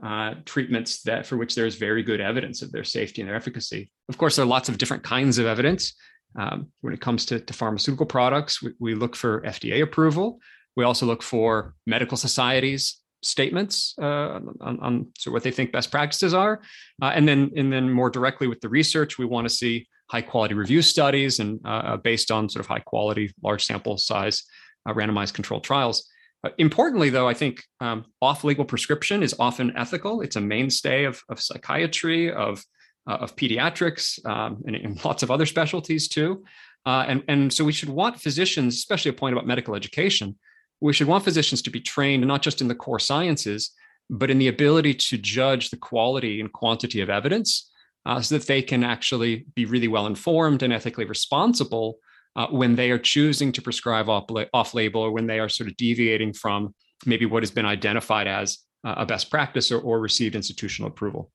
uh, 0.03 0.35
treatments 0.45 1.03
that 1.03 1.27
for 1.27 1.37
which 1.37 1.55
there 1.55 1.67
is 1.67 1.77
very 1.77 2.03
good 2.03 2.21
evidence 2.21 2.63
of 2.63 2.73
their 2.73 2.85
safety 2.85 3.23
and 3.23 3.29
their 3.29 3.37
efficacy. 3.37 3.91
Of 4.09 4.19
course, 4.19 4.37
there 4.37 4.45
are 4.45 4.49
lots 4.49 4.69
of 4.69 4.79
different 4.79 5.03
kinds 5.03 5.39
of 5.39 5.47
evidence. 5.47 5.95
Um, 6.37 6.69
when 6.81 6.93
it 6.93 7.01
comes 7.01 7.25
to, 7.27 7.39
to 7.39 7.53
pharmaceutical 7.53 8.07
products, 8.07 8.61
we, 8.61 8.73
we, 8.81 8.95
look 8.97 9.15
for 9.15 9.41
FDA 9.43 9.83
approval. 9.83 10.41
We 10.75 10.83
also 10.85 11.07
look 11.07 11.23
for 11.23 11.75
medical 11.87 12.17
societies 12.17 13.01
statements 13.23 13.95
uh, 14.03 14.41
on, 14.61 14.79
on 14.81 15.07
of 15.27 15.33
what 15.33 15.45
they 15.45 15.53
think 15.53 15.71
best 15.71 15.93
practices 15.93 16.35
are, 16.35 16.61
uh, 17.01 17.13
and 17.15 17.27
then 17.27 17.53
and 17.57 17.73
then 17.73 17.89
more 17.89 18.11
directly 18.11 18.49
with 18.49 18.61
the 18.61 18.69
research, 18.69 19.17
we 19.17 19.25
want 19.25 19.49
to 19.49 19.55
see 19.55 19.87
high 20.11 20.23
quality 20.23 20.55
review 20.55 20.83
studies 20.83 21.39
and 21.39 21.61
uh, 21.65 21.97
based 21.97 22.31
on 22.31 22.49
sort 22.49 22.61
of 22.61 22.67
high 22.67 22.81
quality, 22.81 23.33
large 23.43 23.65
sample 23.65 23.97
size, 23.97 24.43
uh, 24.87 24.93
randomized 24.93 25.35
controlled 25.35 25.65
trials. 25.65 26.09
Uh, 26.45 26.51
importantly, 26.59 27.09
though, 27.09 27.29
I 27.29 27.35
think 27.35 27.65
um, 27.81 28.05
off 28.21 28.45
label 28.45 28.65
prescription 28.67 29.23
is 29.23 29.35
often 29.39 29.75
ethical. 29.77 30.21
It's 30.21 30.37
a 30.37 30.41
mainstay 30.41 31.05
of, 31.05 31.23
of 31.29 31.41
psychiatry, 31.41 32.31
of 32.31 32.63
uh, 33.07 33.17
of 33.21 33.37
pediatrics, 33.37 34.25
um, 34.27 34.63
and, 34.67 35.05
lots 35.05 35.23
of 35.23 35.31
other 35.31 35.47
specialties 35.47 36.09
too. 36.09 36.45
Uh, 36.87 37.05
and 37.09 37.23
and 37.29 37.53
so 37.53 37.65
we 37.65 37.73
should 37.73 37.89
want 37.89 38.21
physicians, 38.21 38.75
especially 38.75 39.11
a 39.11 39.15
point 39.15 39.35
about 39.35 39.47
medical 39.47 39.75
education. 39.75 40.39
We 40.81 40.93
should 40.93 41.07
want 41.07 41.25
physicians 41.25 41.63
to 41.63 41.71
be 41.71 41.81
trained 41.81 42.27
not 42.27 42.43
just 42.43 42.61
in 42.61 42.69
the 42.69 42.75
core 42.75 42.99
sciences, 42.99 43.73
but 44.11 44.31
in 44.31 44.39
the 44.39 44.49
ability 44.49 44.95
to 44.95 45.17
judge 45.17 45.71
the 45.71 45.79
quality 45.79 46.41
and 46.41 46.53
quantity 46.53 47.01
of 47.01 47.09
evidence, 47.09 47.71
uh, 48.05 48.21
so 48.21 48.37
that 48.37 48.47
they 48.47 48.61
can 48.61 48.85
actually 48.85 49.47
be 49.55 49.65
really 49.65 49.89
well 49.89 50.07
informed 50.07 50.63
and 50.63 50.73
ethically 50.73 51.07
responsible 51.07 51.99
uh, 52.37 52.47
when 52.49 52.77
they 52.77 52.91
are 52.91 52.99
choosing 52.99 53.53
to 53.53 53.63
prescribe 53.63 54.09
off, 54.09 54.75
label 54.75 55.03
or 55.03 55.13
when 55.13 55.27
they 55.27 55.39
are 55.39 55.49
sort 55.49 55.69
of 55.69 55.77
deviating 55.77 56.33
from 56.33 56.75
maybe 57.07 57.27
what 57.27 57.43
has 57.43 57.51
been 57.51 57.67
identified 57.67 58.27
as 58.27 58.59
a 58.85 59.07
best 59.07 59.31
practice 59.31 59.73
or, 59.73 59.81
or 59.81 60.01
received 60.01 60.35
institutional 60.35 60.89
approval. 60.89 61.31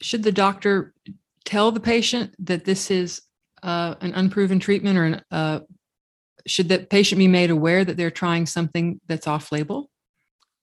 Should 0.00 0.22
the 0.22 0.32
doctor 0.32 0.94
tell 1.44 1.72
the 1.72 1.80
patient 1.80 2.34
that 2.46 2.64
this 2.64 2.90
is 2.90 3.22
uh, 3.62 3.94
an 4.00 4.12
unproven 4.14 4.58
treatment 4.58 4.98
or 4.98 5.04
an, 5.04 5.22
uh, 5.30 5.60
should 6.46 6.68
the 6.68 6.78
patient 6.78 7.18
be 7.18 7.28
made 7.28 7.50
aware 7.50 7.84
that 7.84 7.96
they're 7.96 8.10
trying 8.10 8.46
something 8.46 9.00
that's 9.06 9.26
off 9.26 9.52
label? 9.52 9.87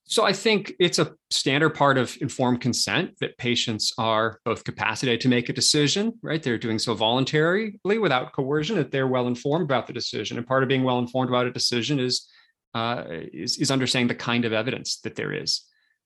So 0.07 0.24
I 0.24 0.33
think 0.33 0.74
it's 0.79 1.00
a 1.00 1.13
standard 1.31 1.71
part 1.71 1.97
of 1.97 2.15
informed 2.21 2.62
consent 2.62 3.15
that 3.21 3.38
patients 3.39 3.91
are 3.97 4.39
both 4.45 4.63
capacitated 4.63 5.19
to 5.21 5.29
make 5.29 5.50
a 5.50 5.53
decision, 5.53 6.13
right? 6.21 6.41
They're 6.41 6.59
doing 6.59 6.77
so 6.77 6.93
voluntarily 6.93 7.79
without 7.83 8.31
coercion, 8.31 8.75
that 8.75 8.91
they're 8.91 9.07
well 9.07 9.27
informed 9.27 9.63
about 9.63 9.88
the 9.88 9.93
decision. 9.93 10.38
And 10.38 10.45
part 10.45 10.62
of 10.62 10.69
being 10.69 10.83
well 10.83 11.00
informed 11.00 11.29
about 11.29 11.47
a 11.47 11.51
decision 11.51 12.00
is 12.00 12.29
uh, 12.75 13.05
is, 13.09 13.57
is, 13.57 13.71
understanding 13.71 14.09
the 14.09 14.15
kind 14.15 14.43
of 14.43 14.51
evidence 14.51 14.97
that 14.97 15.15
there 15.15 15.31
is. 15.31 15.62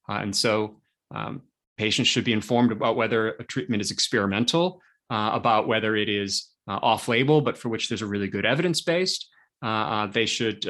Uh, 0.08 0.20
and 0.22 0.36
so 0.36 0.80
um, 1.14 1.42
patients 1.78 2.08
should 2.08 2.24
be 2.24 2.32
informed 2.32 2.72
about 2.72 2.96
whether 2.96 3.30
a 3.30 3.44
treatment 3.44 3.82
is 3.82 3.90
experimental, 3.90 4.80
uh, 5.10 5.32
about 5.34 5.68
whether 5.68 5.96
it 5.96 6.08
is 6.08 6.50
uh, 6.68 6.78
off-label, 6.84 7.42
but 7.42 7.58
for 7.58 7.70
which 7.70 7.90
there's 7.90 8.04
a 8.04 8.06
really 8.06 8.28
good 8.28 8.46
evidence 8.46 8.82
based. 8.82 9.28
Uh, 9.64 9.66
uh, 9.66 10.08
they 10.08 10.28
should 10.28 10.64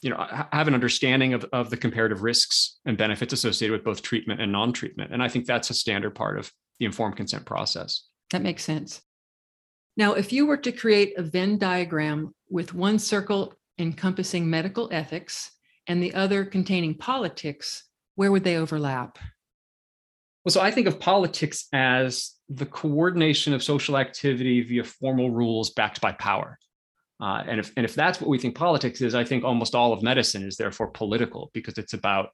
you 0.00 0.10
know 0.10 0.26
have 0.52 0.68
an 0.68 0.74
understanding 0.74 1.34
of, 1.34 1.44
of 1.52 1.70
the 1.70 1.76
comparative 1.76 2.22
risks 2.22 2.78
and 2.84 2.96
benefits 2.96 3.32
associated 3.32 3.72
with 3.72 3.84
both 3.84 4.02
treatment 4.02 4.40
and 4.40 4.52
non-treatment. 4.52 5.12
And 5.12 5.22
i 5.22 5.28
think 5.28 5.46
that's 5.46 5.70
a 5.70 5.74
standard 5.74 6.14
part 6.14 6.38
of 6.38 6.52
the 6.78 6.86
informed 6.86 7.16
consent 7.16 7.44
process. 7.44 8.04
That 8.30 8.42
makes 8.42 8.62
sense. 8.62 9.00
Now 9.96 10.12
if 10.14 10.32
you 10.32 10.46
were 10.46 10.56
to 10.58 10.72
create 10.72 11.18
a 11.18 11.22
venn 11.22 11.58
diagram 11.58 12.34
with 12.48 12.74
one 12.74 12.98
circle 12.98 13.54
encompassing 13.78 14.48
medical 14.48 14.88
ethics 14.92 15.50
and 15.86 16.02
the 16.02 16.14
other 16.14 16.44
containing 16.44 16.94
politics 16.94 17.84
where 18.16 18.32
would 18.32 18.44
they 18.44 18.56
overlap? 18.56 19.18
Well 20.44 20.52
so 20.52 20.60
i 20.60 20.70
think 20.70 20.86
of 20.86 21.00
politics 21.00 21.66
as 21.72 22.34
the 22.48 22.66
coordination 22.66 23.52
of 23.52 23.62
social 23.62 23.98
activity 23.98 24.62
via 24.62 24.84
formal 24.84 25.30
rules 25.30 25.70
backed 25.70 26.00
by 26.00 26.12
power 26.12 26.58
uh, 27.20 27.42
and 27.46 27.60
if 27.60 27.72
and 27.76 27.84
if 27.84 27.94
that's 27.94 28.20
what 28.20 28.30
we 28.30 28.38
think 28.38 28.54
politics 28.54 29.00
is, 29.00 29.14
I 29.14 29.24
think 29.24 29.44
almost 29.44 29.74
all 29.74 29.92
of 29.92 30.02
medicine 30.02 30.42
is 30.42 30.56
therefore 30.56 30.88
political 30.88 31.50
because 31.52 31.78
it's 31.78 31.92
about 31.92 32.30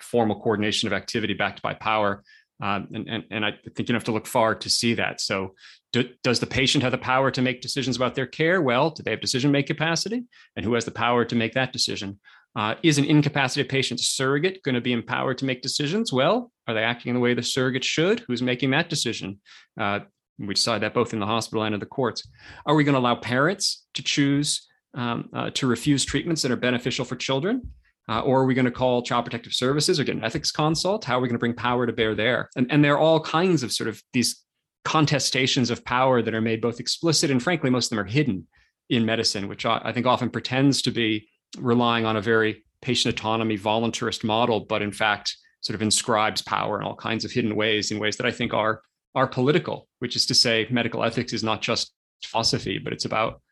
formal 0.00 0.40
coordination 0.40 0.88
of 0.88 0.92
activity 0.92 1.34
backed 1.34 1.62
by 1.62 1.74
power. 1.74 2.22
Um, 2.60 2.88
and, 2.92 3.08
and, 3.08 3.24
and 3.30 3.44
I 3.44 3.52
think 3.74 3.88
you 3.88 3.94
have 3.94 4.04
to 4.04 4.12
look 4.12 4.26
far 4.26 4.54
to 4.54 4.70
see 4.70 4.94
that. 4.94 5.20
So, 5.20 5.54
do, 5.92 6.08
does 6.22 6.38
the 6.38 6.46
patient 6.46 6.82
have 6.84 6.92
the 6.92 6.98
power 6.98 7.30
to 7.30 7.42
make 7.42 7.60
decisions 7.60 7.96
about 7.96 8.14
their 8.14 8.26
care? 8.26 8.62
Well, 8.62 8.90
do 8.90 9.02
they 9.02 9.10
have 9.10 9.20
decision 9.20 9.50
making 9.50 9.76
capacity? 9.76 10.24
And 10.54 10.64
who 10.64 10.74
has 10.74 10.84
the 10.84 10.92
power 10.92 11.24
to 11.24 11.34
make 11.34 11.54
that 11.54 11.72
decision? 11.72 12.20
Uh, 12.54 12.74
is 12.82 12.98
an 12.98 13.04
incapacitated 13.04 13.70
patient 13.70 13.98
surrogate 13.98 14.62
going 14.62 14.74
to 14.74 14.80
be 14.80 14.92
empowered 14.92 15.38
to 15.38 15.44
make 15.44 15.62
decisions? 15.62 16.12
Well, 16.12 16.52
are 16.68 16.74
they 16.74 16.82
acting 16.82 17.10
in 17.10 17.14
the 17.14 17.20
way 17.20 17.34
the 17.34 17.42
surrogate 17.42 17.84
should? 17.84 18.20
Who's 18.20 18.42
making 18.42 18.70
that 18.70 18.88
decision? 18.88 19.40
Uh, 19.80 20.00
we 20.38 20.54
decide 20.54 20.80
that 20.82 20.94
both 20.94 21.12
in 21.12 21.20
the 21.20 21.26
hospital 21.26 21.62
and 21.64 21.74
in 21.74 21.80
the 21.80 21.86
courts. 21.86 22.26
Are 22.66 22.74
we 22.74 22.84
going 22.84 22.94
to 22.94 22.98
allow 22.98 23.14
parents 23.14 23.84
to 23.94 24.02
choose 24.02 24.66
um, 24.94 25.28
uh, 25.32 25.50
to 25.50 25.66
refuse 25.66 26.04
treatments 26.04 26.42
that 26.42 26.50
are 26.50 26.56
beneficial 26.56 27.04
for 27.04 27.16
children? 27.16 27.62
Uh, 28.08 28.20
or 28.20 28.40
are 28.40 28.46
we 28.46 28.54
going 28.54 28.64
to 28.64 28.70
call 28.70 29.02
child 29.02 29.24
protective 29.24 29.52
services 29.52 30.00
or 30.00 30.04
get 30.04 30.16
an 30.16 30.24
ethics 30.24 30.50
consult? 30.50 31.04
How 31.04 31.18
are 31.18 31.20
we 31.20 31.28
going 31.28 31.36
to 31.36 31.40
bring 31.40 31.54
power 31.54 31.86
to 31.86 31.92
bear 31.92 32.14
there? 32.14 32.50
And, 32.56 32.70
and 32.70 32.84
there 32.84 32.94
are 32.94 32.98
all 32.98 33.20
kinds 33.20 33.62
of 33.62 33.72
sort 33.72 33.88
of 33.88 34.02
these 34.12 34.42
contestations 34.84 35.70
of 35.70 35.84
power 35.84 36.20
that 36.20 36.34
are 36.34 36.40
made 36.40 36.60
both 36.60 36.80
explicit 36.80 37.30
and 37.30 37.40
frankly, 37.40 37.70
most 37.70 37.86
of 37.86 37.90
them 37.90 38.00
are 38.00 38.08
hidden 38.08 38.46
in 38.90 39.06
medicine, 39.06 39.48
which 39.48 39.64
I 39.64 39.92
think 39.92 40.06
often 40.06 40.28
pretends 40.30 40.82
to 40.82 40.90
be 40.90 41.28
relying 41.58 42.04
on 42.04 42.16
a 42.16 42.20
very 42.20 42.64
patient 42.82 43.14
autonomy 43.14 43.56
voluntarist 43.56 44.24
model, 44.24 44.60
but 44.60 44.82
in 44.82 44.92
fact, 44.92 45.36
sort 45.60 45.76
of 45.76 45.82
inscribes 45.82 46.42
power 46.42 46.80
in 46.80 46.86
all 46.86 46.96
kinds 46.96 47.24
of 47.24 47.30
hidden 47.30 47.54
ways, 47.54 47.92
in 47.92 48.00
ways 48.00 48.16
that 48.16 48.26
I 48.26 48.32
think 48.32 48.52
are 48.52 48.82
are 49.14 49.26
political, 49.26 49.88
which 49.98 50.16
is 50.16 50.26
to 50.26 50.34
say, 50.34 50.66
medical 50.70 51.04
ethics 51.04 51.32
is 51.32 51.42
not 51.42 51.62
just 51.62 51.92
philosophy, 52.24 52.78
but 52.78 52.92
it's 52.92 53.04
about 53.04 53.42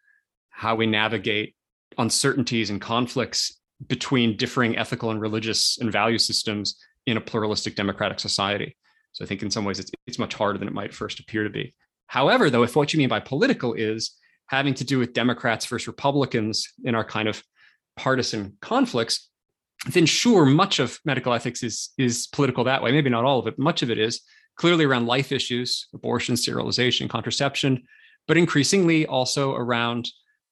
how 0.50 0.74
we 0.74 0.86
navigate 0.86 1.54
uncertainties 1.98 2.70
and 2.70 2.80
conflicts 2.80 3.58
between 3.86 4.36
differing 4.36 4.76
ethical 4.76 5.10
and 5.10 5.20
religious 5.20 5.78
and 5.78 5.90
value 5.90 6.18
systems 6.18 6.76
in 7.06 7.16
a 7.16 7.20
pluralistic 7.20 7.74
democratic 7.76 8.20
society. 8.20 8.76
So 9.12 9.24
I 9.24 9.28
think 9.28 9.42
in 9.42 9.50
some 9.50 9.64
ways 9.64 9.80
it's, 9.80 9.90
it's 10.06 10.18
much 10.18 10.34
harder 10.34 10.58
than 10.58 10.68
it 10.68 10.74
might 10.74 10.94
first 10.94 11.18
appear 11.18 11.44
to 11.44 11.50
be. 11.50 11.74
However, 12.06 12.50
though, 12.50 12.62
if 12.62 12.76
what 12.76 12.92
you 12.92 12.98
mean 12.98 13.08
by 13.08 13.20
political 13.20 13.74
is 13.74 14.16
having 14.46 14.74
to 14.74 14.84
do 14.84 14.98
with 14.98 15.12
Democrats 15.12 15.66
versus 15.66 15.86
Republicans 15.86 16.68
in 16.84 16.94
our 16.94 17.04
kind 17.04 17.28
of 17.28 17.42
partisan 17.96 18.56
conflicts, 18.60 19.28
then 19.88 20.06
sure, 20.06 20.44
much 20.44 20.78
of 20.78 20.98
medical 21.04 21.32
ethics 21.32 21.62
is, 21.62 21.90
is 21.96 22.26
political 22.26 22.64
that 22.64 22.82
way. 22.82 22.92
Maybe 22.92 23.10
not 23.10 23.24
all 23.24 23.38
of 23.38 23.46
it, 23.46 23.58
much 23.58 23.82
of 23.82 23.90
it 23.90 23.98
is 23.98 24.20
clearly 24.56 24.84
around 24.84 25.06
life 25.06 25.32
issues, 25.32 25.88
abortion, 25.94 26.36
sterilization, 26.36 27.08
contraception, 27.08 27.82
but 28.28 28.36
increasingly 28.36 29.06
also 29.06 29.54
around 29.54 30.08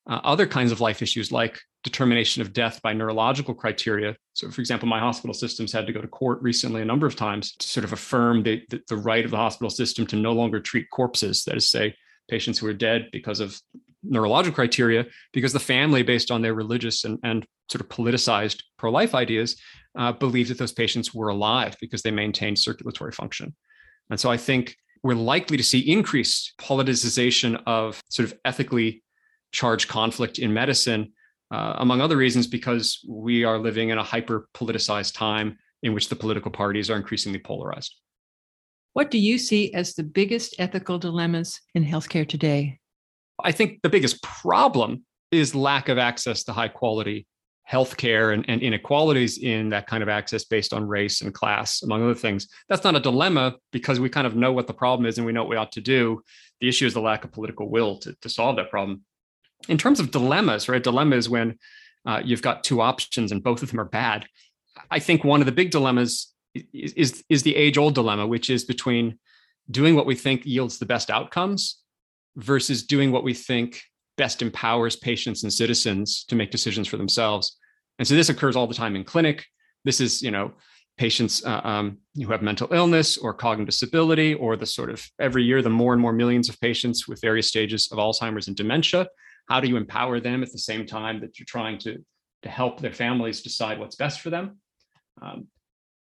uh, 0.08 0.20
other 0.24 0.46
kinds 0.46 0.72
of 0.72 0.80
life 0.80 1.02
issues 1.02 1.30
like 1.30 1.60
determination 1.84 2.42
of 2.42 2.52
death 2.52 2.80
by 2.82 2.92
neurological 2.92 3.54
criteria. 3.54 4.16
So, 4.32 4.50
for 4.50 4.60
example, 4.60 4.88
my 4.88 4.98
hospital 4.98 5.34
systems 5.34 5.72
had 5.72 5.86
to 5.86 5.92
go 5.92 6.00
to 6.00 6.08
court 6.08 6.40
recently 6.42 6.82
a 6.82 6.84
number 6.84 7.06
of 7.06 7.14
times 7.14 7.54
to 7.56 7.68
sort 7.68 7.84
of 7.84 7.92
affirm 7.92 8.42
the, 8.42 8.62
the, 8.70 8.80
the 8.88 8.96
right 8.96 9.24
of 9.24 9.30
the 9.30 9.36
hospital 9.36 9.70
system 9.70 10.06
to 10.08 10.16
no 10.16 10.32
longer 10.32 10.60
treat 10.60 10.90
corpses, 10.90 11.44
that 11.44 11.56
is, 11.56 11.70
say, 11.70 11.94
patients 12.28 12.58
who 12.58 12.66
are 12.66 12.74
dead 12.74 13.08
because 13.12 13.40
of 13.40 13.60
neurological 14.02 14.54
criteria, 14.54 15.06
because 15.32 15.52
the 15.52 15.60
family, 15.60 16.02
based 16.02 16.30
on 16.30 16.42
their 16.42 16.54
religious 16.54 17.04
and, 17.04 17.18
and 17.22 17.46
sort 17.70 17.80
of 17.80 17.88
politicized 17.88 18.62
pro 18.76 18.90
life 18.90 19.14
ideas, 19.14 19.56
uh, 19.96 20.12
believed 20.12 20.50
that 20.50 20.58
those 20.58 20.72
patients 20.72 21.14
were 21.14 21.28
alive 21.28 21.76
because 21.80 22.02
they 22.02 22.10
maintained 22.10 22.58
circulatory 22.58 23.12
function. 23.12 23.54
And 24.10 24.18
so 24.18 24.30
I 24.30 24.36
think 24.36 24.76
we're 25.02 25.14
likely 25.14 25.56
to 25.56 25.62
see 25.62 25.80
increased 25.90 26.54
politicization 26.60 27.62
of 27.66 28.02
sort 28.08 28.30
of 28.30 28.38
ethically 28.44 29.02
charged 29.52 29.88
conflict 29.88 30.38
in 30.38 30.52
medicine, 30.52 31.12
uh, 31.50 31.74
among 31.78 32.00
other 32.00 32.16
reasons, 32.16 32.46
because 32.46 33.04
we 33.08 33.44
are 33.44 33.58
living 33.58 33.90
in 33.90 33.98
a 33.98 34.02
hyper 34.02 34.48
politicized 34.54 35.14
time 35.14 35.56
in 35.82 35.94
which 35.94 36.08
the 36.08 36.16
political 36.16 36.50
parties 36.50 36.90
are 36.90 36.96
increasingly 36.96 37.38
polarized. 37.38 37.94
What 38.94 39.10
do 39.10 39.18
you 39.18 39.38
see 39.38 39.72
as 39.74 39.94
the 39.94 40.02
biggest 40.02 40.56
ethical 40.58 40.98
dilemmas 40.98 41.60
in 41.74 41.84
healthcare 41.84 42.28
today? 42.28 42.80
I 43.42 43.52
think 43.52 43.80
the 43.82 43.88
biggest 43.88 44.22
problem 44.22 45.04
is 45.30 45.54
lack 45.54 45.88
of 45.88 45.98
access 45.98 46.42
to 46.44 46.52
high 46.52 46.68
quality 46.68 47.26
healthcare 47.70 48.32
and, 48.32 48.44
and 48.48 48.62
inequalities 48.62 49.38
in 49.38 49.68
that 49.70 49.86
kind 49.86 50.02
of 50.02 50.08
access 50.08 50.44
based 50.44 50.72
on 50.72 50.86
race 50.86 51.20
and 51.20 51.34
class, 51.34 51.82
among 51.82 52.02
other 52.02 52.14
things. 52.14 52.48
That's 52.68 52.84
not 52.84 52.96
a 52.96 53.00
dilemma 53.00 53.56
because 53.72 54.00
we 54.00 54.08
kind 54.08 54.26
of 54.26 54.34
know 54.34 54.52
what 54.52 54.66
the 54.66 54.74
problem 54.74 55.06
is 55.06 55.18
and 55.18 55.26
we 55.26 55.32
know 55.32 55.42
what 55.42 55.50
we 55.50 55.56
ought 55.56 55.72
to 55.72 55.80
do. 55.80 56.22
The 56.60 56.68
issue 56.68 56.86
is 56.86 56.94
the 56.94 57.00
lack 57.00 57.24
of 57.24 57.32
political 57.32 57.68
will 57.68 57.98
to, 57.98 58.14
to 58.22 58.28
solve 58.28 58.56
that 58.56 58.70
problem. 58.70 59.02
In 59.68 59.76
terms 59.76 60.00
of 60.00 60.10
dilemmas, 60.10 60.68
right? 60.68 60.82
Dilemma 60.82 61.16
is 61.16 61.28
when 61.28 61.58
uh, 62.06 62.22
you've 62.24 62.42
got 62.42 62.64
two 62.64 62.80
options 62.80 63.32
and 63.32 63.42
both 63.42 63.62
of 63.62 63.70
them 63.70 63.80
are 63.80 63.84
bad. 63.84 64.26
I 64.90 64.98
think 64.98 65.24
one 65.24 65.40
of 65.40 65.46
the 65.46 65.52
big 65.52 65.70
dilemmas 65.70 66.32
is, 66.54 66.92
is, 66.94 67.24
is 67.28 67.42
the 67.42 67.56
age 67.56 67.76
old 67.76 67.94
dilemma, 67.94 68.26
which 68.26 68.48
is 68.48 68.64
between 68.64 69.18
doing 69.70 69.94
what 69.94 70.06
we 70.06 70.14
think 70.14 70.46
yields 70.46 70.78
the 70.78 70.86
best 70.86 71.10
outcomes 71.10 71.82
versus 72.36 72.84
doing 72.84 73.12
what 73.12 73.24
we 73.24 73.34
think 73.34 73.82
best 74.18 74.42
empowers 74.42 74.96
patients 74.96 75.42
and 75.44 75.52
citizens 75.52 76.24
to 76.28 76.36
make 76.36 76.50
decisions 76.50 76.86
for 76.88 76.98
themselves. 76.98 77.56
And 77.98 78.06
so 78.06 78.14
this 78.14 78.28
occurs 78.28 78.56
all 78.56 78.66
the 78.66 78.74
time 78.74 78.94
in 78.96 79.04
clinic. 79.04 79.46
This 79.84 80.00
is, 80.00 80.20
you 80.20 80.30
know, 80.30 80.52
patients 80.98 81.44
uh, 81.46 81.60
um, 81.64 81.98
who 82.16 82.30
have 82.32 82.42
mental 82.42 82.68
illness 82.72 83.16
or 83.16 83.32
cognitive 83.32 83.70
disability, 83.70 84.34
or 84.34 84.56
the 84.56 84.66
sort 84.66 84.90
of 84.90 84.98
every 85.18 85.44
year, 85.44 85.62
the 85.62 85.70
more 85.70 85.92
and 85.94 86.02
more 86.02 86.12
millions 86.12 86.48
of 86.48 86.60
patients 86.60 87.08
with 87.08 87.20
various 87.22 87.48
stages 87.48 87.88
of 87.92 87.98
Alzheimer's 87.98 88.48
and 88.48 88.56
dementia. 88.56 89.08
How 89.48 89.60
do 89.60 89.68
you 89.68 89.76
empower 89.76 90.20
them 90.20 90.42
at 90.42 90.52
the 90.52 90.58
same 90.58 90.84
time 90.84 91.20
that 91.20 91.38
you're 91.38 91.46
trying 91.46 91.78
to, 91.78 92.04
to 92.42 92.48
help 92.48 92.80
their 92.80 92.92
families 92.92 93.42
decide 93.42 93.78
what's 93.78 93.96
best 93.96 94.20
for 94.20 94.30
them? 94.30 94.58
Um, 95.22 95.46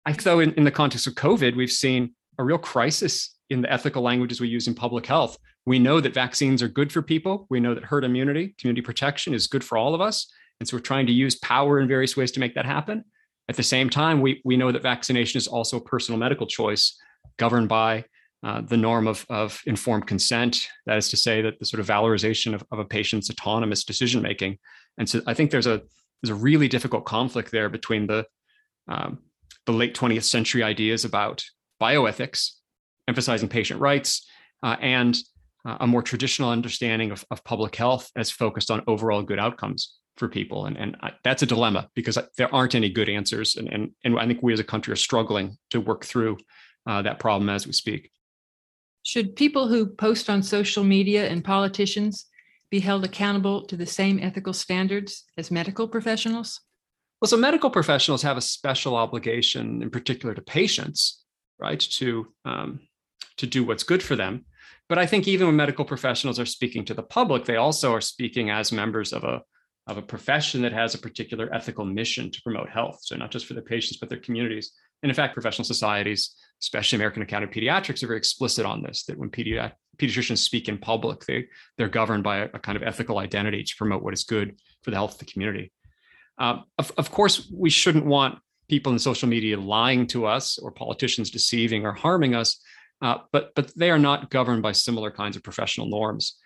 I 0.06 0.12
think, 0.12 0.22
though, 0.22 0.40
in, 0.40 0.52
in 0.54 0.64
the 0.64 0.70
context 0.70 1.06
of 1.06 1.14
COVID, 1.14 1.54
we've 1.56 1.70
seen 1.70 2.14
a 2.38 2.44
real 2.44 2.58
crisis 2.58 3.36
in 3.50 3.62
the 3.62 3.72
ethical 3.72 4.02
languages 4.02 4.40
we 4.40 4.48
use 4.48 4.66
in 4.66 4.74
public 4.74 5.06
health, 5.06 5.36
we 5.66 5.80
know 5.80 6.00
that 6.00 6.14
vaccines 6.14 6.62
are 6.62 6.68
good 6.68 6.92
for 6.92 7.02
people. 7.02 7.46
We 7.50 7.60
know 7.60 7.74
that 7.74 7.84
herd 7.84 8.04
immunity, 8.04 8.54
community 8.58 8.82
protection 8.82 9.34
is 9.34 9.48
good 9.48 9.64
for 9.64 9.76
all 9.76 9.94
of 9.94 10.00
us. 10.00 10.32
And 10.60 10.68
so 10.68 10.76
we're 10.76 10.82
trying 10.82 11.06
to 11.06 11.12
use 11.12 11.34
power 11.34 11.80
in 11.80 11.88
various 11.88 12.16
ways 12.16 12.30
to 12.32 12.40
make 12.40 12.54
that 12.54 12.64
happen. 12.64 13.04
At 13.48 13.56
the 13.56 13.62
same 13.62 13.90
time, 13.90 14.20
we, 14.20 14.40
we 14.44 14.56
know 14.56 14.72
that 14.72 14.82
vaccination 14.82 15.38
is 15.38 15.48
also 15.48 15.76
a 15.76 15.80
personal 15.80 16.18
medical 16.18 16.46
choice 16.46 16.96
governed 17.36 17.68
by 17.68 18.04
uh, 18.44 18.60
the 18.60 18.76
norm 18.76 19.08
of, 19.08 19.26
of 19.28 19.60
informed 19.66 20.06
consent. 20.06 20.68
That 20.86 20.98
is 20.98 21.08
to 21.10 21.16
say, 21.16 21.42
that 21.42 21.58
the 21.58 21.66
sort 21.66 21.80
of 21.80 21.86
valorization 21.86 22.54
of, 22.54 22.64
of 22.70 22.78
a 22.78 22.84
patient's 22.84 23.28
autonomous 23.28 23.84
decision 23.84 24.22
making. 24.22 24.58
And 24.98 25.08
so 25.08 25.20
I 25.26 25.34
think 25.34 25.50
there's 25.50 25.66
a 25.66 25.82
there's 26.22 26.30
a 26.30 26.42
really 26.42 26.66
difficult 26.66 27.04
conflict 27.04 27.50
there 27.50 27.68
between 27.68 28.06
the 28.06 28.26
um, 28.88 29.18
the 29.66 29.72
late 29.72 29.94
20th 29.94 30.24
century 30.24 30.62
ideas 30.62 31.04
about 31.04 31.44
bioethics, 31.82 32.52
emphasizing 33.08 33.48
patient 33.48 33.80
rights, 33.80 34.26
uh, 34.62 34.76
and 34.80 35.18
a 35.80 35.86
more 35.86 36.02
traditional 36.02 36.50
understanding 36.50 37.10
of, 37.10 37.24
of 37.30 37.42
public 37.44 37.76
health 37.76 38.10
as 38.16 38.30
focused 38.30 38.70
on 38.70 38.82
overall 38.86 39.22
good 39.22 39.38
outcomes. 39.38 39.98
for 40.16 40.28
people. 40.28 40.66
And, 40.66 40.76
and 40.76 40.96
I, 41.02 41.12
that's 41.24 41.42
a 41.42 41.46
dilemma 41.46 41.88
because 41.94 42.18
there 42.36 42.52
aren't 42.54 42.74
any 42.74 42.88
good 42.88 43.08
answers. 43.08 43.56
And, 43.56 43.68
and, 43.68 43.90
and 44.04 44.18
I 44.18 44.26
think 44.26 44.42
we 44.42 44.52
as 44.52 44.60
a 44.60 44.64
country 44.64 44.92
are 44.92 44.96
struggling 44.96 45.58
to 45.70 45.80
work 45.80 46.04
through 46.04 46.38
uh, 46.86 47.02
that 47.02 47.18
problem 47.18 47.48
as 47.48 47.66
we 47.66 47.72
speak. 47.72 48.10
Should 49.02 49.36
people 49.36 49.68
who 49.68 49.86
post 49.86 50.28
on 50.28 50.42
social 50.42 50.84
media 50.84 51.28
and 51.28 51.44
politicians 51.44 52.26
be 52.70 52.80
held 52.80 53.04
accountable 53.04 53.64
to 53.66 53.76
the 53.76 53.86
same 53.86 54.18
ethical 54.20 54.52
standards 54.52 55.24
as 55.36 55.50
medical 55.50 55.86
professionals? 55.86 56.60
Well, 57.20 57.28
so 57.28 57.36
medical 57.36 57.70
professionals 57.70 58.22
have 58.22 58.36
a 58.36 58.42
special 58.42 58.96
obligation, 58.96 59.82
in 59.82 59.90
particular 59.90 60.34
to 60.34 60.42
patients, 60.42 61.24
right, 61.58 61.80
to 61.80 62.26
um, 62.44 62.80
to 63.38 63.46
do 63.46 63.64
what's 63.64 63.82
good 63.82 64.02
for 64.02 64.16
them. 64.16 64.44
But 64.88 64.98
I 64.98 65.06
think 65.06 65.26
even 65.26 65.48
when 65.48 65.56
medical 65.56 65.84
professionals 65.84 66.38
are 66.38 66.46
speaking 66.46 66.84
to 66.86 66.94
the 66.94 67.02
public, 67.02 67.44
they 67.44 67.56
also 67.56 67.92
are 67.92 68.00
speaking 68.00 68.50
as 68.50 68.72
members 68.72 69.12
of 69.12 69.24
a 69.24 69.42
of 69.88 69.98
a 69.98 70.02
profession 70.02 70.62
that 70.62 70.72
has 70.72 70.94
a 70.94 70.98
particular 70.98 71.48
ethical 71.54 71.84
mission 71.84 72.30
to 72.30 72.42
promote 72.42 72.68
health. 72.68 72.98
So 73.02 73.16
not 73.16 73.30
just 73.30 73.46
for 73.46 73.54
their 73.54 73.62
patients, 73.62 73.98
but 73.98 74.08
their 74.08 74.18
communities. 74.18 74.72
And 75.02 75.10
in 75.10 75.14
fact, 75.14 75.34
professional 75.34 75.64
societies, 75.64 76.34
especially 76.60 76.96
American 76.96 77.22
Academy 77.22 77.48
of 77.48 77.54
Pediatrics, 77.54 78.02
are 78.02 78.08
very 78.08 78.18
explicit 78.18 78.66
on 78.66 78.82
this, 78.82 79.04
that 79.04 79.16
when 79.16 79.30
pedi- 79.30 79.70
pediatricians 79.98 80.38
speak 80.38 80.68
in 80.68 80.78
public, 80.78 81.24
they, 81.26 81.46
they're 81.78 81.88
governed 81.88 82.24
by 82.24 82.38
a, 82.38 82.44
a, 82.54 82.58
kind 82.58 82.74
of 82.74 82.82
ethical 82.82 83.18
identity 83.18 83.62
to 83.62 83.76
promote 83.76 84.02
what 84.02 84.14
is 84.14 84.24
good 84.24 84.58
for 84.82 84.90
the 84.90 84.96
health 84.96 85.12
of 85.12 85.18
the 85.18 85.24
community. 85.26 85.72
Uh, 86.38 86.58
of, 86.78 86.92
of 86.98 87.10
course, 87.10 87.48
we 87.54 87.70
shouldn't 87.70 88.06
want 88.06 88.38
people 88.68 88.92
in 88.92 88.98
social 88.98 89.28
media 89.28 89.58
lying 89.58 90.06
to 90.08 90.26
us 90.26 90.58
or 90.58 90.72
politicians 90.72 91.30
deceiving 91.30 91.86
or 91.86 91.92
harming 91.92 92.34
us, 92.34 92.60
uh, 93.02 93.18
but, 93.32 93.54
but 93.54 93.72
they 93.76 93.90
are 93.90 93.98
not 93.98 94.30
governed 94.30 94.62
by 94.62 94.72
similar 94.72 95.10
kinds 95.10 95.36
of 95.36 95.42
professional 95.42 95.86
norms. 95.86 96.36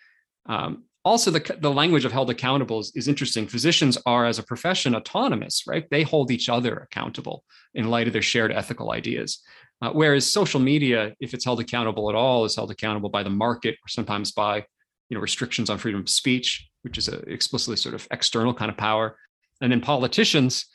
Um, 0.46 0.84
also 1.04 1.30
the, 1.30 1.56
the 1.60 1.70
language 1.70 2.04
of 2.04 2.12
held 2.12 2.30
accountable 2.30 2.80
is, 2.80 2.92
is, 2.94 3.08
interesting. 3.08 3.46
Physicians 3.46 3.96
are 4.04 4.26
as 4.26 4.38
a 4.38 4.42
profession 4.42 4.94
autonomous 4.94 5.64
right? 5.66 5.88
They 5.90 6.02
hold 6.02 6.30
each 6.30 6.48
other 6.48 6.76
accountable 6.76 7.44
in 7.74 7.88
light 7.88 8.06
of 8.06 8.12
their 8.12 8.22
shared 8.22 8.52
ethical 8.52 8.92
ideas. 8.92 9.40
Uh, 9.82 9.90
whereas 9.92 10.30
social 10.30 10.60
media 10.60 11.14
if 11.20 11.32
it's 11.32 11.44
held 11.44 11.58
accountable 11.58 12.10
at 12.10 12.16
all 12.16 12.44
is 12.44 12.54
held 12.54 12.70
accountable 12.70 13.08
by 13.08 13.22
the 13.22 13.30
market 13.30 13.74
or 13.76 13.88
sometimes 13.88 14.30
by 14.30 14.56
you 15.08 15.16
know 15.16 15.20
restrictions 15.20 15.70
on 15.70 15.78
freedom 15.78 16.02
of 16.02 16.08
speech 16.08 16.68
which 16.82 16.98
is 16.98 17.08
an 17.08 17.24
explicitly 17.26 17.76
sort 17.76 17.94
of 17.94 18.06
external 18.10 18.54
kind 18.54 18.70
of 18.70 18.76
power. 18.76 19.16
And 19.60 19.72
then 19.72 19.80
politicians 19.80 20.66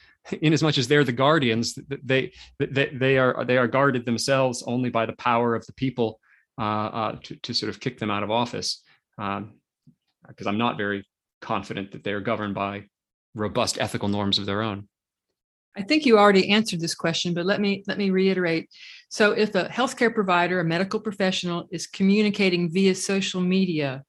in 0.41 0.53
as 0.53 0.63
much 0.63 0.77
as 0.77 0.87
they're 0.87 1.03
the 1.03 1.11
guardians 1.11 1.77
they, 2.03 2.31
they 2.59 2.89
they 2.89 3.17
are 3.17 3.45
they 3.45 3.57
are 3.57 3.67
guarded 3.67 4.05
themselves 4.05 4.63
only 4.65 4.89
by 4.89 5.05
the 5.05 5.13
power 5.13 5.55
of 5.55 5.65
the 5.65 5.73
people 5.73 6.19
uh, 6.57 6.61
uh, 6.61 7.15
to, 7.23 7.35
to 7.37 7.53
sort 7.53 7.69
of 7.69 7.79
kick 7.79 7.99
them 7.99 8.09
out 8.09 8.23
of 8.23 8.31
office 8.31 8.81
um, 9.17 9.53
because 10.27 10.47
I'm 10.47 10.57
not 10.57 10.77
very 10.77 11.05
confident 11.41 11.91
that 11.91 12.03
they 12.03 12.13
are 12.13 12.21
governed 12.21 12.55
by 12.55 12.85
robust 13.35 13.77
ethical 13.79 14.07
norms 14.07 14.39
of 14.39 14.45
their 14.45 14.61
own. 14.61 14.87
I 15.77 15.83
think 15.83 16.05
you 16.05 16.17
already 16.17 16.49
answered 16.49 16.79
this 16.79 16.95
question, 16.95 17.33
but 17.33 17.45
let 17.45 17.59
me 17.59 17.83
let 17.87 17.97
me 17.97 18.09
reiterate. 18.09 18.69
So 19.09 19.33
if 19.33 19.53
a 19.55 19.65
healthcare 19.65 20.13
provider, 20.13 20.59
a 20.61 20.65
medical 20.65 20.99
professional 20.99 21.67
is 21.69 21.85
communicating 21.85 22.71
via 22.71 22.95
social 22.95 23.41
media, 23.41 24.03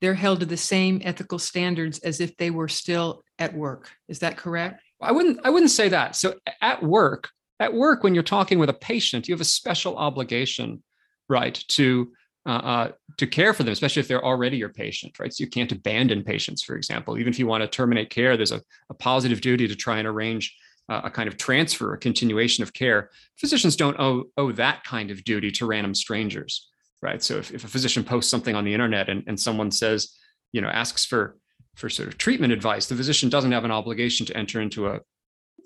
they're 0.00 0.14
held 0.14 0.40
to 0.40 0.46
the 0.46 0.56
same 0.56 1.02
ethical 1.04 1.38
standards 1.38 1.98
as 1.98 2.20
if 2.20 2.36
they 2.38 2.50
were 2.50 2.68
still 2.68 3.22
at 3.38 3.54
work. 3.54 3.90
Is 4.08 4.20
that 4.20 4.38
correct? 4.38 4.82
I 5.02 5.12
wouldn't 5.12 5.40
I 5.44 5.50
wouldn't 5.50 5.70
say 5.70 5.88
that. 5.88 6.16
So 6.16 6.34
at 6.60 6.82
work, 6.82 7.30
at 7.58 7.72
work 7.72 8.02
when 8.02 8.14
you're 8.14 8.22
talking 8.22 8.58
with 8.58 8.70
a 8.70 8.74
patient, 8.74 9.28
you 9.28 9.34
have 9.34 9.40
a 9.40 9.44
special 9.44 9.96
obligation, 9.96 10.82
right, 11.28 11.54
to 11.68 12.12
uh, 12.46 12.50
uh, 12.50 12.92
to 13.18 13.26
care 13.26 13.52
for 13.52 13.64
them, 13.64 13.72
especially 13.72 14.00
if 14.00 14.08
they're 14.08 14.24
already 14.24 14.56
your 14.56 14.70
patient, 14.70 15.18
right? 15.18 15.32
So 15.32 15.44
you 15.44 15.50
can't 15.50 15.70
abandon 15.72 16.24
patients, 16.24 16.62
for 16.62 16.74
example. 16.74 17.18
Even 17.18 17.32
if 17.32 17.38
you 17.38 17.46
want 17.46 17.62
to 17.62 17.68
terminate 17.68 18.08
care, 18.08 18.36
there's 18.36 18.52
a, 18.52 18.62
a 18.88 18.94
positive 18.94 19.40
duty 19.42 19.68
to 19.68 19.76
try 19.76 19.98
and 19.98 20.08
arrange 20.08 20.56
uh, 20.88 21.02
a 21.04 21.10
kind 21.10 21.28
of 21.28 21.36
transfer, 21.36 21.92
a 21.92 21.98
continuation 21.98 22.62
of 22.62 22.72
care. 22.72 23.10
Physicians 23.36 23.76
don't 23.76 23.98
owe, 24.00 24.24
owe 24.38 24.52
that 24.52 24.82
kind 24.84 25.10
of 25.10 25.22
duty 25.24 25.50
to 25.52 25.66
random 25.66 25.94
strangers, 25.94 26.68
right? 27.02 27.22
So 27.22 27.36
if, 27.36 27.52
if 27.52 27.64
a 27.64 27.68
physician 27.68 28.04
posts 28.04 28.30
something 28.30 28.56
on 28.56 28.64
the 28.64 28.72
internet 28.72 29.08
and, 29.08 29.22
and 29.26 29.38
someone 29.38 29.70
says, 29.70 30.16
you 30.52 30.62
know, 30.62 30.68
asks 30.68 31.04
for 31.04 31.36
for 31.74 31.88
sort 31.88 32.08
of 32.08 32.18
treatment 32.18 32.52
advice, 32.52 32.86
the 32.86 32.94
physician 32.94 33.28
doesn't 33.28 33.52
have 33.52 33.64
an 33.64 33.70
obligation 33.70 34.26
to 34.26 34.36
enter 34.36 34.60
into 34.60 34.88
a, 34.88 35.00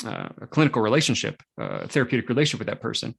uh, 0.04 0.28
a 0.42 0.46
clinical 0.46 0.82
relationship, 0.82 1.42
uh, 1.60 1.80
a 1.82 1.88
therapeutic 1.88 2.28
relationship 2.28 2.60
with 2.60 2.68
that 2.68 2.80
person. 2.80 3.14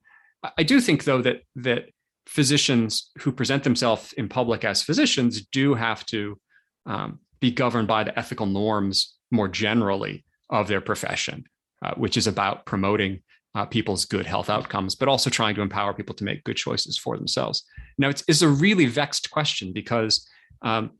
I 0.56 0.62
do 0.62 0.80
think, 0.80 1.04
though, 1.04 1.22
that 1.22 1.42
that 1.56 1.86
physicians 2.26 3.10
who 3.20 3.32
present 3.32 3.64
themselves 3.64 4.12
in 4.14 4.28
public 4.28 4.64
as 4.64 4.82
physicians 4.82 5.46
do 5.46 5.74
have 5.74 6.04
to 6.06 6.38
um, 6.84 7.20
be 7.40 7.50
governed 7.50 7.88
by 7.88 8.04
the 8.04 8.16
ethical 8.18 8.46
norms 8.46 9.14
more 9.30 9.48
generally 9.48 10.24
of 10.50 10.68
their 10.68 10.80
profession, 10.80 11.44
uh, 11.84 11.94
which 11.94 12.16
is 12.16 12.26
about 12.26 12.66
promoting 12.66 13.20
uh, 13.54 13.64
people's 13.64 14.04
good 14.04 14.26
health 14.26 14.50
outcomes, 14.50 14.94
but 14.94 15.08
also 15.08 15.30
trying 15.30 15.54
to 15.54 15.62
empower 15.62 15.94
people 15.94 16.14
to 16.14 16.24
make 16.24 16.44
good 16.44 16.56
choices 16.56 16.98
for 16.98 17.16
themselves. 17.16 17.64
Now, 17.96 18.08
it's, 18.10 18.22
it's 18.28 18.42
a 18.42 18.48
really 18.48 18.86
vexed 18.86 19.30
question 19.30 19.72
because 19.72 20.28
um, 20.62 20.90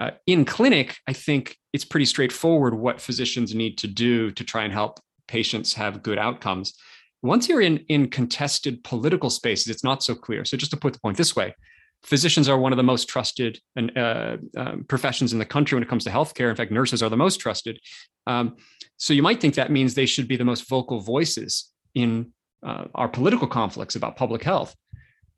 uh, 0.00 0.10
in 0.26 0.44
clinic, 0.44 0.96
I 1.06 1.12
think 1.12 1.56
it's 1.72 1.84
pretty 1.84 2.06
straightforward 2.06 2.74
what 2.74 3.00
physicians 3.00 3.54
need 3.54 3.78
to 3.78 3.86
do 3.86 4.30
to 4.32 4.44
try 4.44 4.64
and 4.64 4.72
help 4.72 5.00
patients 5.26 5.74
have 5.74 6.02
good 6.02 6.18
outcomes. 6.18 6.74
Once 7.22 7.48
you're 7.48 7.62
in, 7.62 7.78
in 7.88 8.08
contested 8.08 8.84
political 8.84 9.30
spaces, 9.30 9.68
it's 9.68 9.82
not 9.82 10.02
so 10.02 10.14
clear. 10.14 10.44
So, 10.44 10.56
just 10.56 10.70
to 10.72 10.76
put 10.76 10.92
the 10.92 11.00
point 11.00 11.16
this 11.16 11.34
way, 11.34 11.54
physicians 12.04 12.48
are 12.48 12.58
one 12.58 12.72
of 12.72 12.76
the 12.76 12.82
most 12.82 13.08
trusted 13.08 13.58
and 13.74 13.96
uh, 13.96 14.36
um, 14.56 14.84
professions 14.84 15.32
in 15.32 15.38
the 15.38 15.44
country 15.44 15.76
when 15.76 15.82
it 15.82 15.88
comes 15.88 16.04
to 16.04 16.10
healthcare. 16.10 16.50
In 16.50 16.56
fact, 16.56 16.70
nurses 16.70 17.02
are 17.02 17.08
the 17.08 17.16
most 17.16 17.40
trusted. 17.40 17.80
Um, 18.26 18.56
so 18.96 19.12
you 19.12 19.22
might 19.22 19.40
think 19.40 19.54
that 19.54 19.70
means 19.70 19.94
they 19.94 20.06
should 20.06 20.28
be 20.28 20.36
the 20.36 20.44
most 20.44 20.68
vocal 20.68 21.00
voices 21.00 21.72
in 21.94 22.32
uh, 22.64 22.84
our 22.94 23.08
political 23.08 23.48
conflicts 23.48 23.96
about 23.96 24.16
public 24.16 24.42
health. 24.42 24.74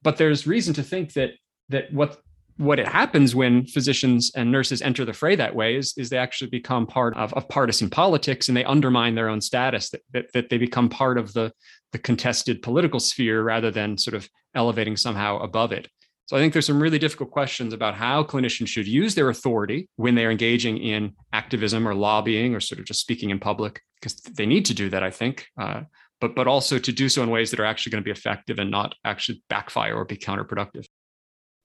But 0.03 0.17
there's 0.17 0.47
reason 0.47 0.75
to 0.75 0.83
think 0.83 1.13
that 1.15 1.31
that 1.71 1.93
what 1.93 2.19
what 2.59 2.79
it 2.79 2.89
happens 2.89 3.35
when 3.35 3.65
physicians 3.67 4.33
and 4.35 4.53
nurses 4.53 4.83
enter 4.83 5.05
the 5.05 5.13
fray 5.13 5.37
that 5.37 5.55
way 5.55 5.77
is, 5.77 5.95
is 5.97 6.11
they 6.11 6.19
actually 6.19 6.51
become 6.51 6.87
part 6.87 7.17
of, 7.17 7.33
of 7.35 7.49
partisan 7.49 7.89
politics 7.89 8.49
and 8.49 8.57
they 8.57 8.65
undermine 8.65 9.15
their 9.15 9.29
own 9.29 9.41
status, 9.41 9.91
that, 9.91 10.03
that, 10.13 10.33
that 10.35 10.49
they 10.51 10.59
become 10.59 10.89
part 10.89 11.19
of 11.19 11.33
the, 11.33 11.53
the 11.93 11.99
contested 11.99 12.61
political 12.61 13.01
sphere 13.01 13.43
rather 13.43 13.71
than 13.71 13.97
sort 13.97 14.15
of 14.15 14.29
elevating 14.55 14.97
somehow 14.97 15.39
above 15.39 15.73
it. 15.73 15.89
So 16.27 16.37
I 16.37 16.41
think 16.41 16.53
there's 16.53 16.67
some 16.67 16.83
really 16.83 16.99
difficult 16.99 17.31
questions 17.31 17.73
about 17.73 17.95
how 17.95 18.23
clinicians 18.23 18.69
should 18.69 18.87
use 18.87 19.15
their 19.15 19.31
authority 19.31 19.89
when 19.97 20.15
they're 20.15 20.31
engaging 20.31 20.77
in 20.77 21.13
activism 21.33 21.89
or 21.89 21.95
lobbying 21.95 22.55
or 22.55 22.61
sort 22.61 22.81
of 22.81 22.85
just 22.85 23.01
speaking 23.01 23.31
in 23.31 23.39
public, 23.39 23.81
because 24.01 24.21
they 24.21 24.45
need 24.45 24.67
to 24.67 24.75
do 24.75 24.91
that, 24.91 25.03
I 25.03 25.11
think. 25.11 25.47
Uh, 25.59 25.83
but 26.21 26.35
but 26.35 26.49
also 26.49 26.79
to 26.79 26.93
do 26.93 27.09
so 27.09 27.23
in 27.23 27.31
ways 27.31 27.51
that 27.51 27.61
are 27.61 27.65
actually 27.65 27.93
going 27.93 28.03
to 28.03 28.05
be 28.05 28.11
effective 28.11 28.59
and 28.59 28.71
not 28.71 28.95
actually 29.05 29.43
backfire 29.49 29.95
or 29.95 30.05
be 30.05 30.17
counterproductive. 30.17 30.85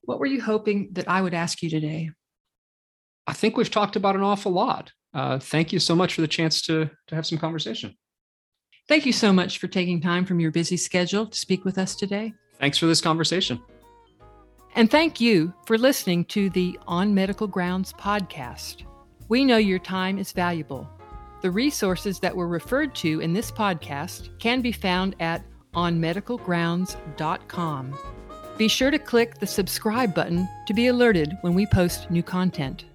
What 0.06 0.20
were 0.20 0.26
you 0.26 0.42
hoping 0.42 0.90
that 0.94 1.08
I 1.08 1.22
would 1.22 1.34
ask 1.34 1.62
you 1.62 1.70
today? 1.70 2.10
I 3.26 3.34
think 3.34 3.56
we've 3.56 3.72
talked 3.72 3.96
about 3.96 4.16
an 4.16 4.22
awful 4.22 4.52
lot. 4.52 4.92
Uh, 5.14 5.40
thank 5.40 5.72
you 5.72 5.80
so 5.80 5.96
much 5.96 6.16
for 6.16 6.22
the 6.22 6.28
chance 6.28 6.62
to, 6.64 6.90
to 7.08 7.16
have 7.16 7.26
some 7.26 7.38
conversation. 7.38 7.96
Thank 8.90 9.06
you 9.06 9.14
so 9.14 9.32
much 9.32 9.60
for 9.60 9.68
taking 9.68 10.02
time 10.02 10.26
from 10.26 10.42
your 10.42 10.52
busy 10.52 10.76
schedule 10.76 11.28
to 11.28 11.38
speak 11.38 11.64
with 11.64 11.78
us 11.78 11.96
today. 11.96 12.34
Thanks 12.60 12.78
for 12.78 12.86
this 12.86 13.00
conversation. 13.00 13.62
And 14.76 14.92
thank 14.92 15.22
you 15.22 15.54
for 15.66 15.78
listening 15.78 16.26
to 16.26 16.50
the 16.50 16.78
On 16.88 17.14
Medical 17.14 17.48
Grounds 17.48 17.94
podcast. 17.94 18.84
We 19.30 19.46
know 19.46 19.58
your 19.58 19.80
time 19.80 20.18
is 20.18 20.34
valuable. 20.34 20.90
The 21.42 21.52
resources 21.52 22.20
that 22.20 22.36
were 22.36 22.48
referred 22.48 22.94
to 22.96 23.22
in 23.22 23.34
this 23.34 23.52
podcast 23.52 24.38
can 24.40 24.62
be 24.62 24.72
found 24.72 25.16
at 25.20 25.46
onmedicalgrounds.com. 25.74 28.00
Be 28.58 28.68
sure 28.68 28.92
to 28.92 29.00
click 29.00 29.40
the 29.40 29.48
subscribe 29.48 30.14
button 30.14 30.48
to 30.68 30.74
be 30.74 30.88
alerted 30.88 31.38
when 31.42 31.54
we 31.54 31.66
post 31.66 32.12
new 32.12 32.22
content. 32.22 32.86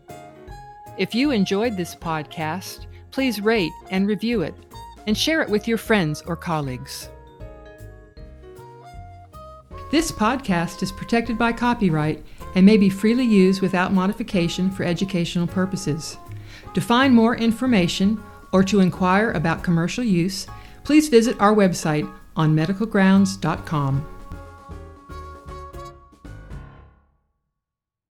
If 0.97 1.15
you 1.15 1.33
enjoyed 1.33 1.77
this 1.77 1.95
podcast, 1.95 2.87
please 3.11 3.41
rate 3.41 3.73
and 3.91 4.07
review 4.07 4.43
it 4.43 4.55
and 5.07 5.17
share 5.17 5.43
it 5.43 5.49
with 5.49 5.67
your 5.67 5.79
friends 5.79 6.23
or 6.27 6.37
colleagues. 6.37 7.09
This 9.91 10.13
podcast 10.13 10.83
is 10.83 10.93
protected 10.93 11.39
by 11.39 11.53
copyright 11.53 12.23
and 12.55 12.65
may 12.65 12.77
be 12.77 12.91
freely 12.91 13.25
used 13.25 13.63
without 13.63 13.93
modification 13.93 14.71
for 14.71 14.85
educational 14.85 15.47
purposes. 15.47 16.19
To 16.75 16.81
find 16.81 17.15
more 17.15 17.37
information 17.37 18.23
or 18.53 18.63
to 18.65 18.81
inquire 18.81 19.33
about 19.33 19.65
commercial 19.65 20.05
use, 20.05 20.47
please 20.85 21.09
visit 21.09 21.41
our 21.41 21.55
website 21.55 22.11
onmedicalgrounds.com. 22.37 24.18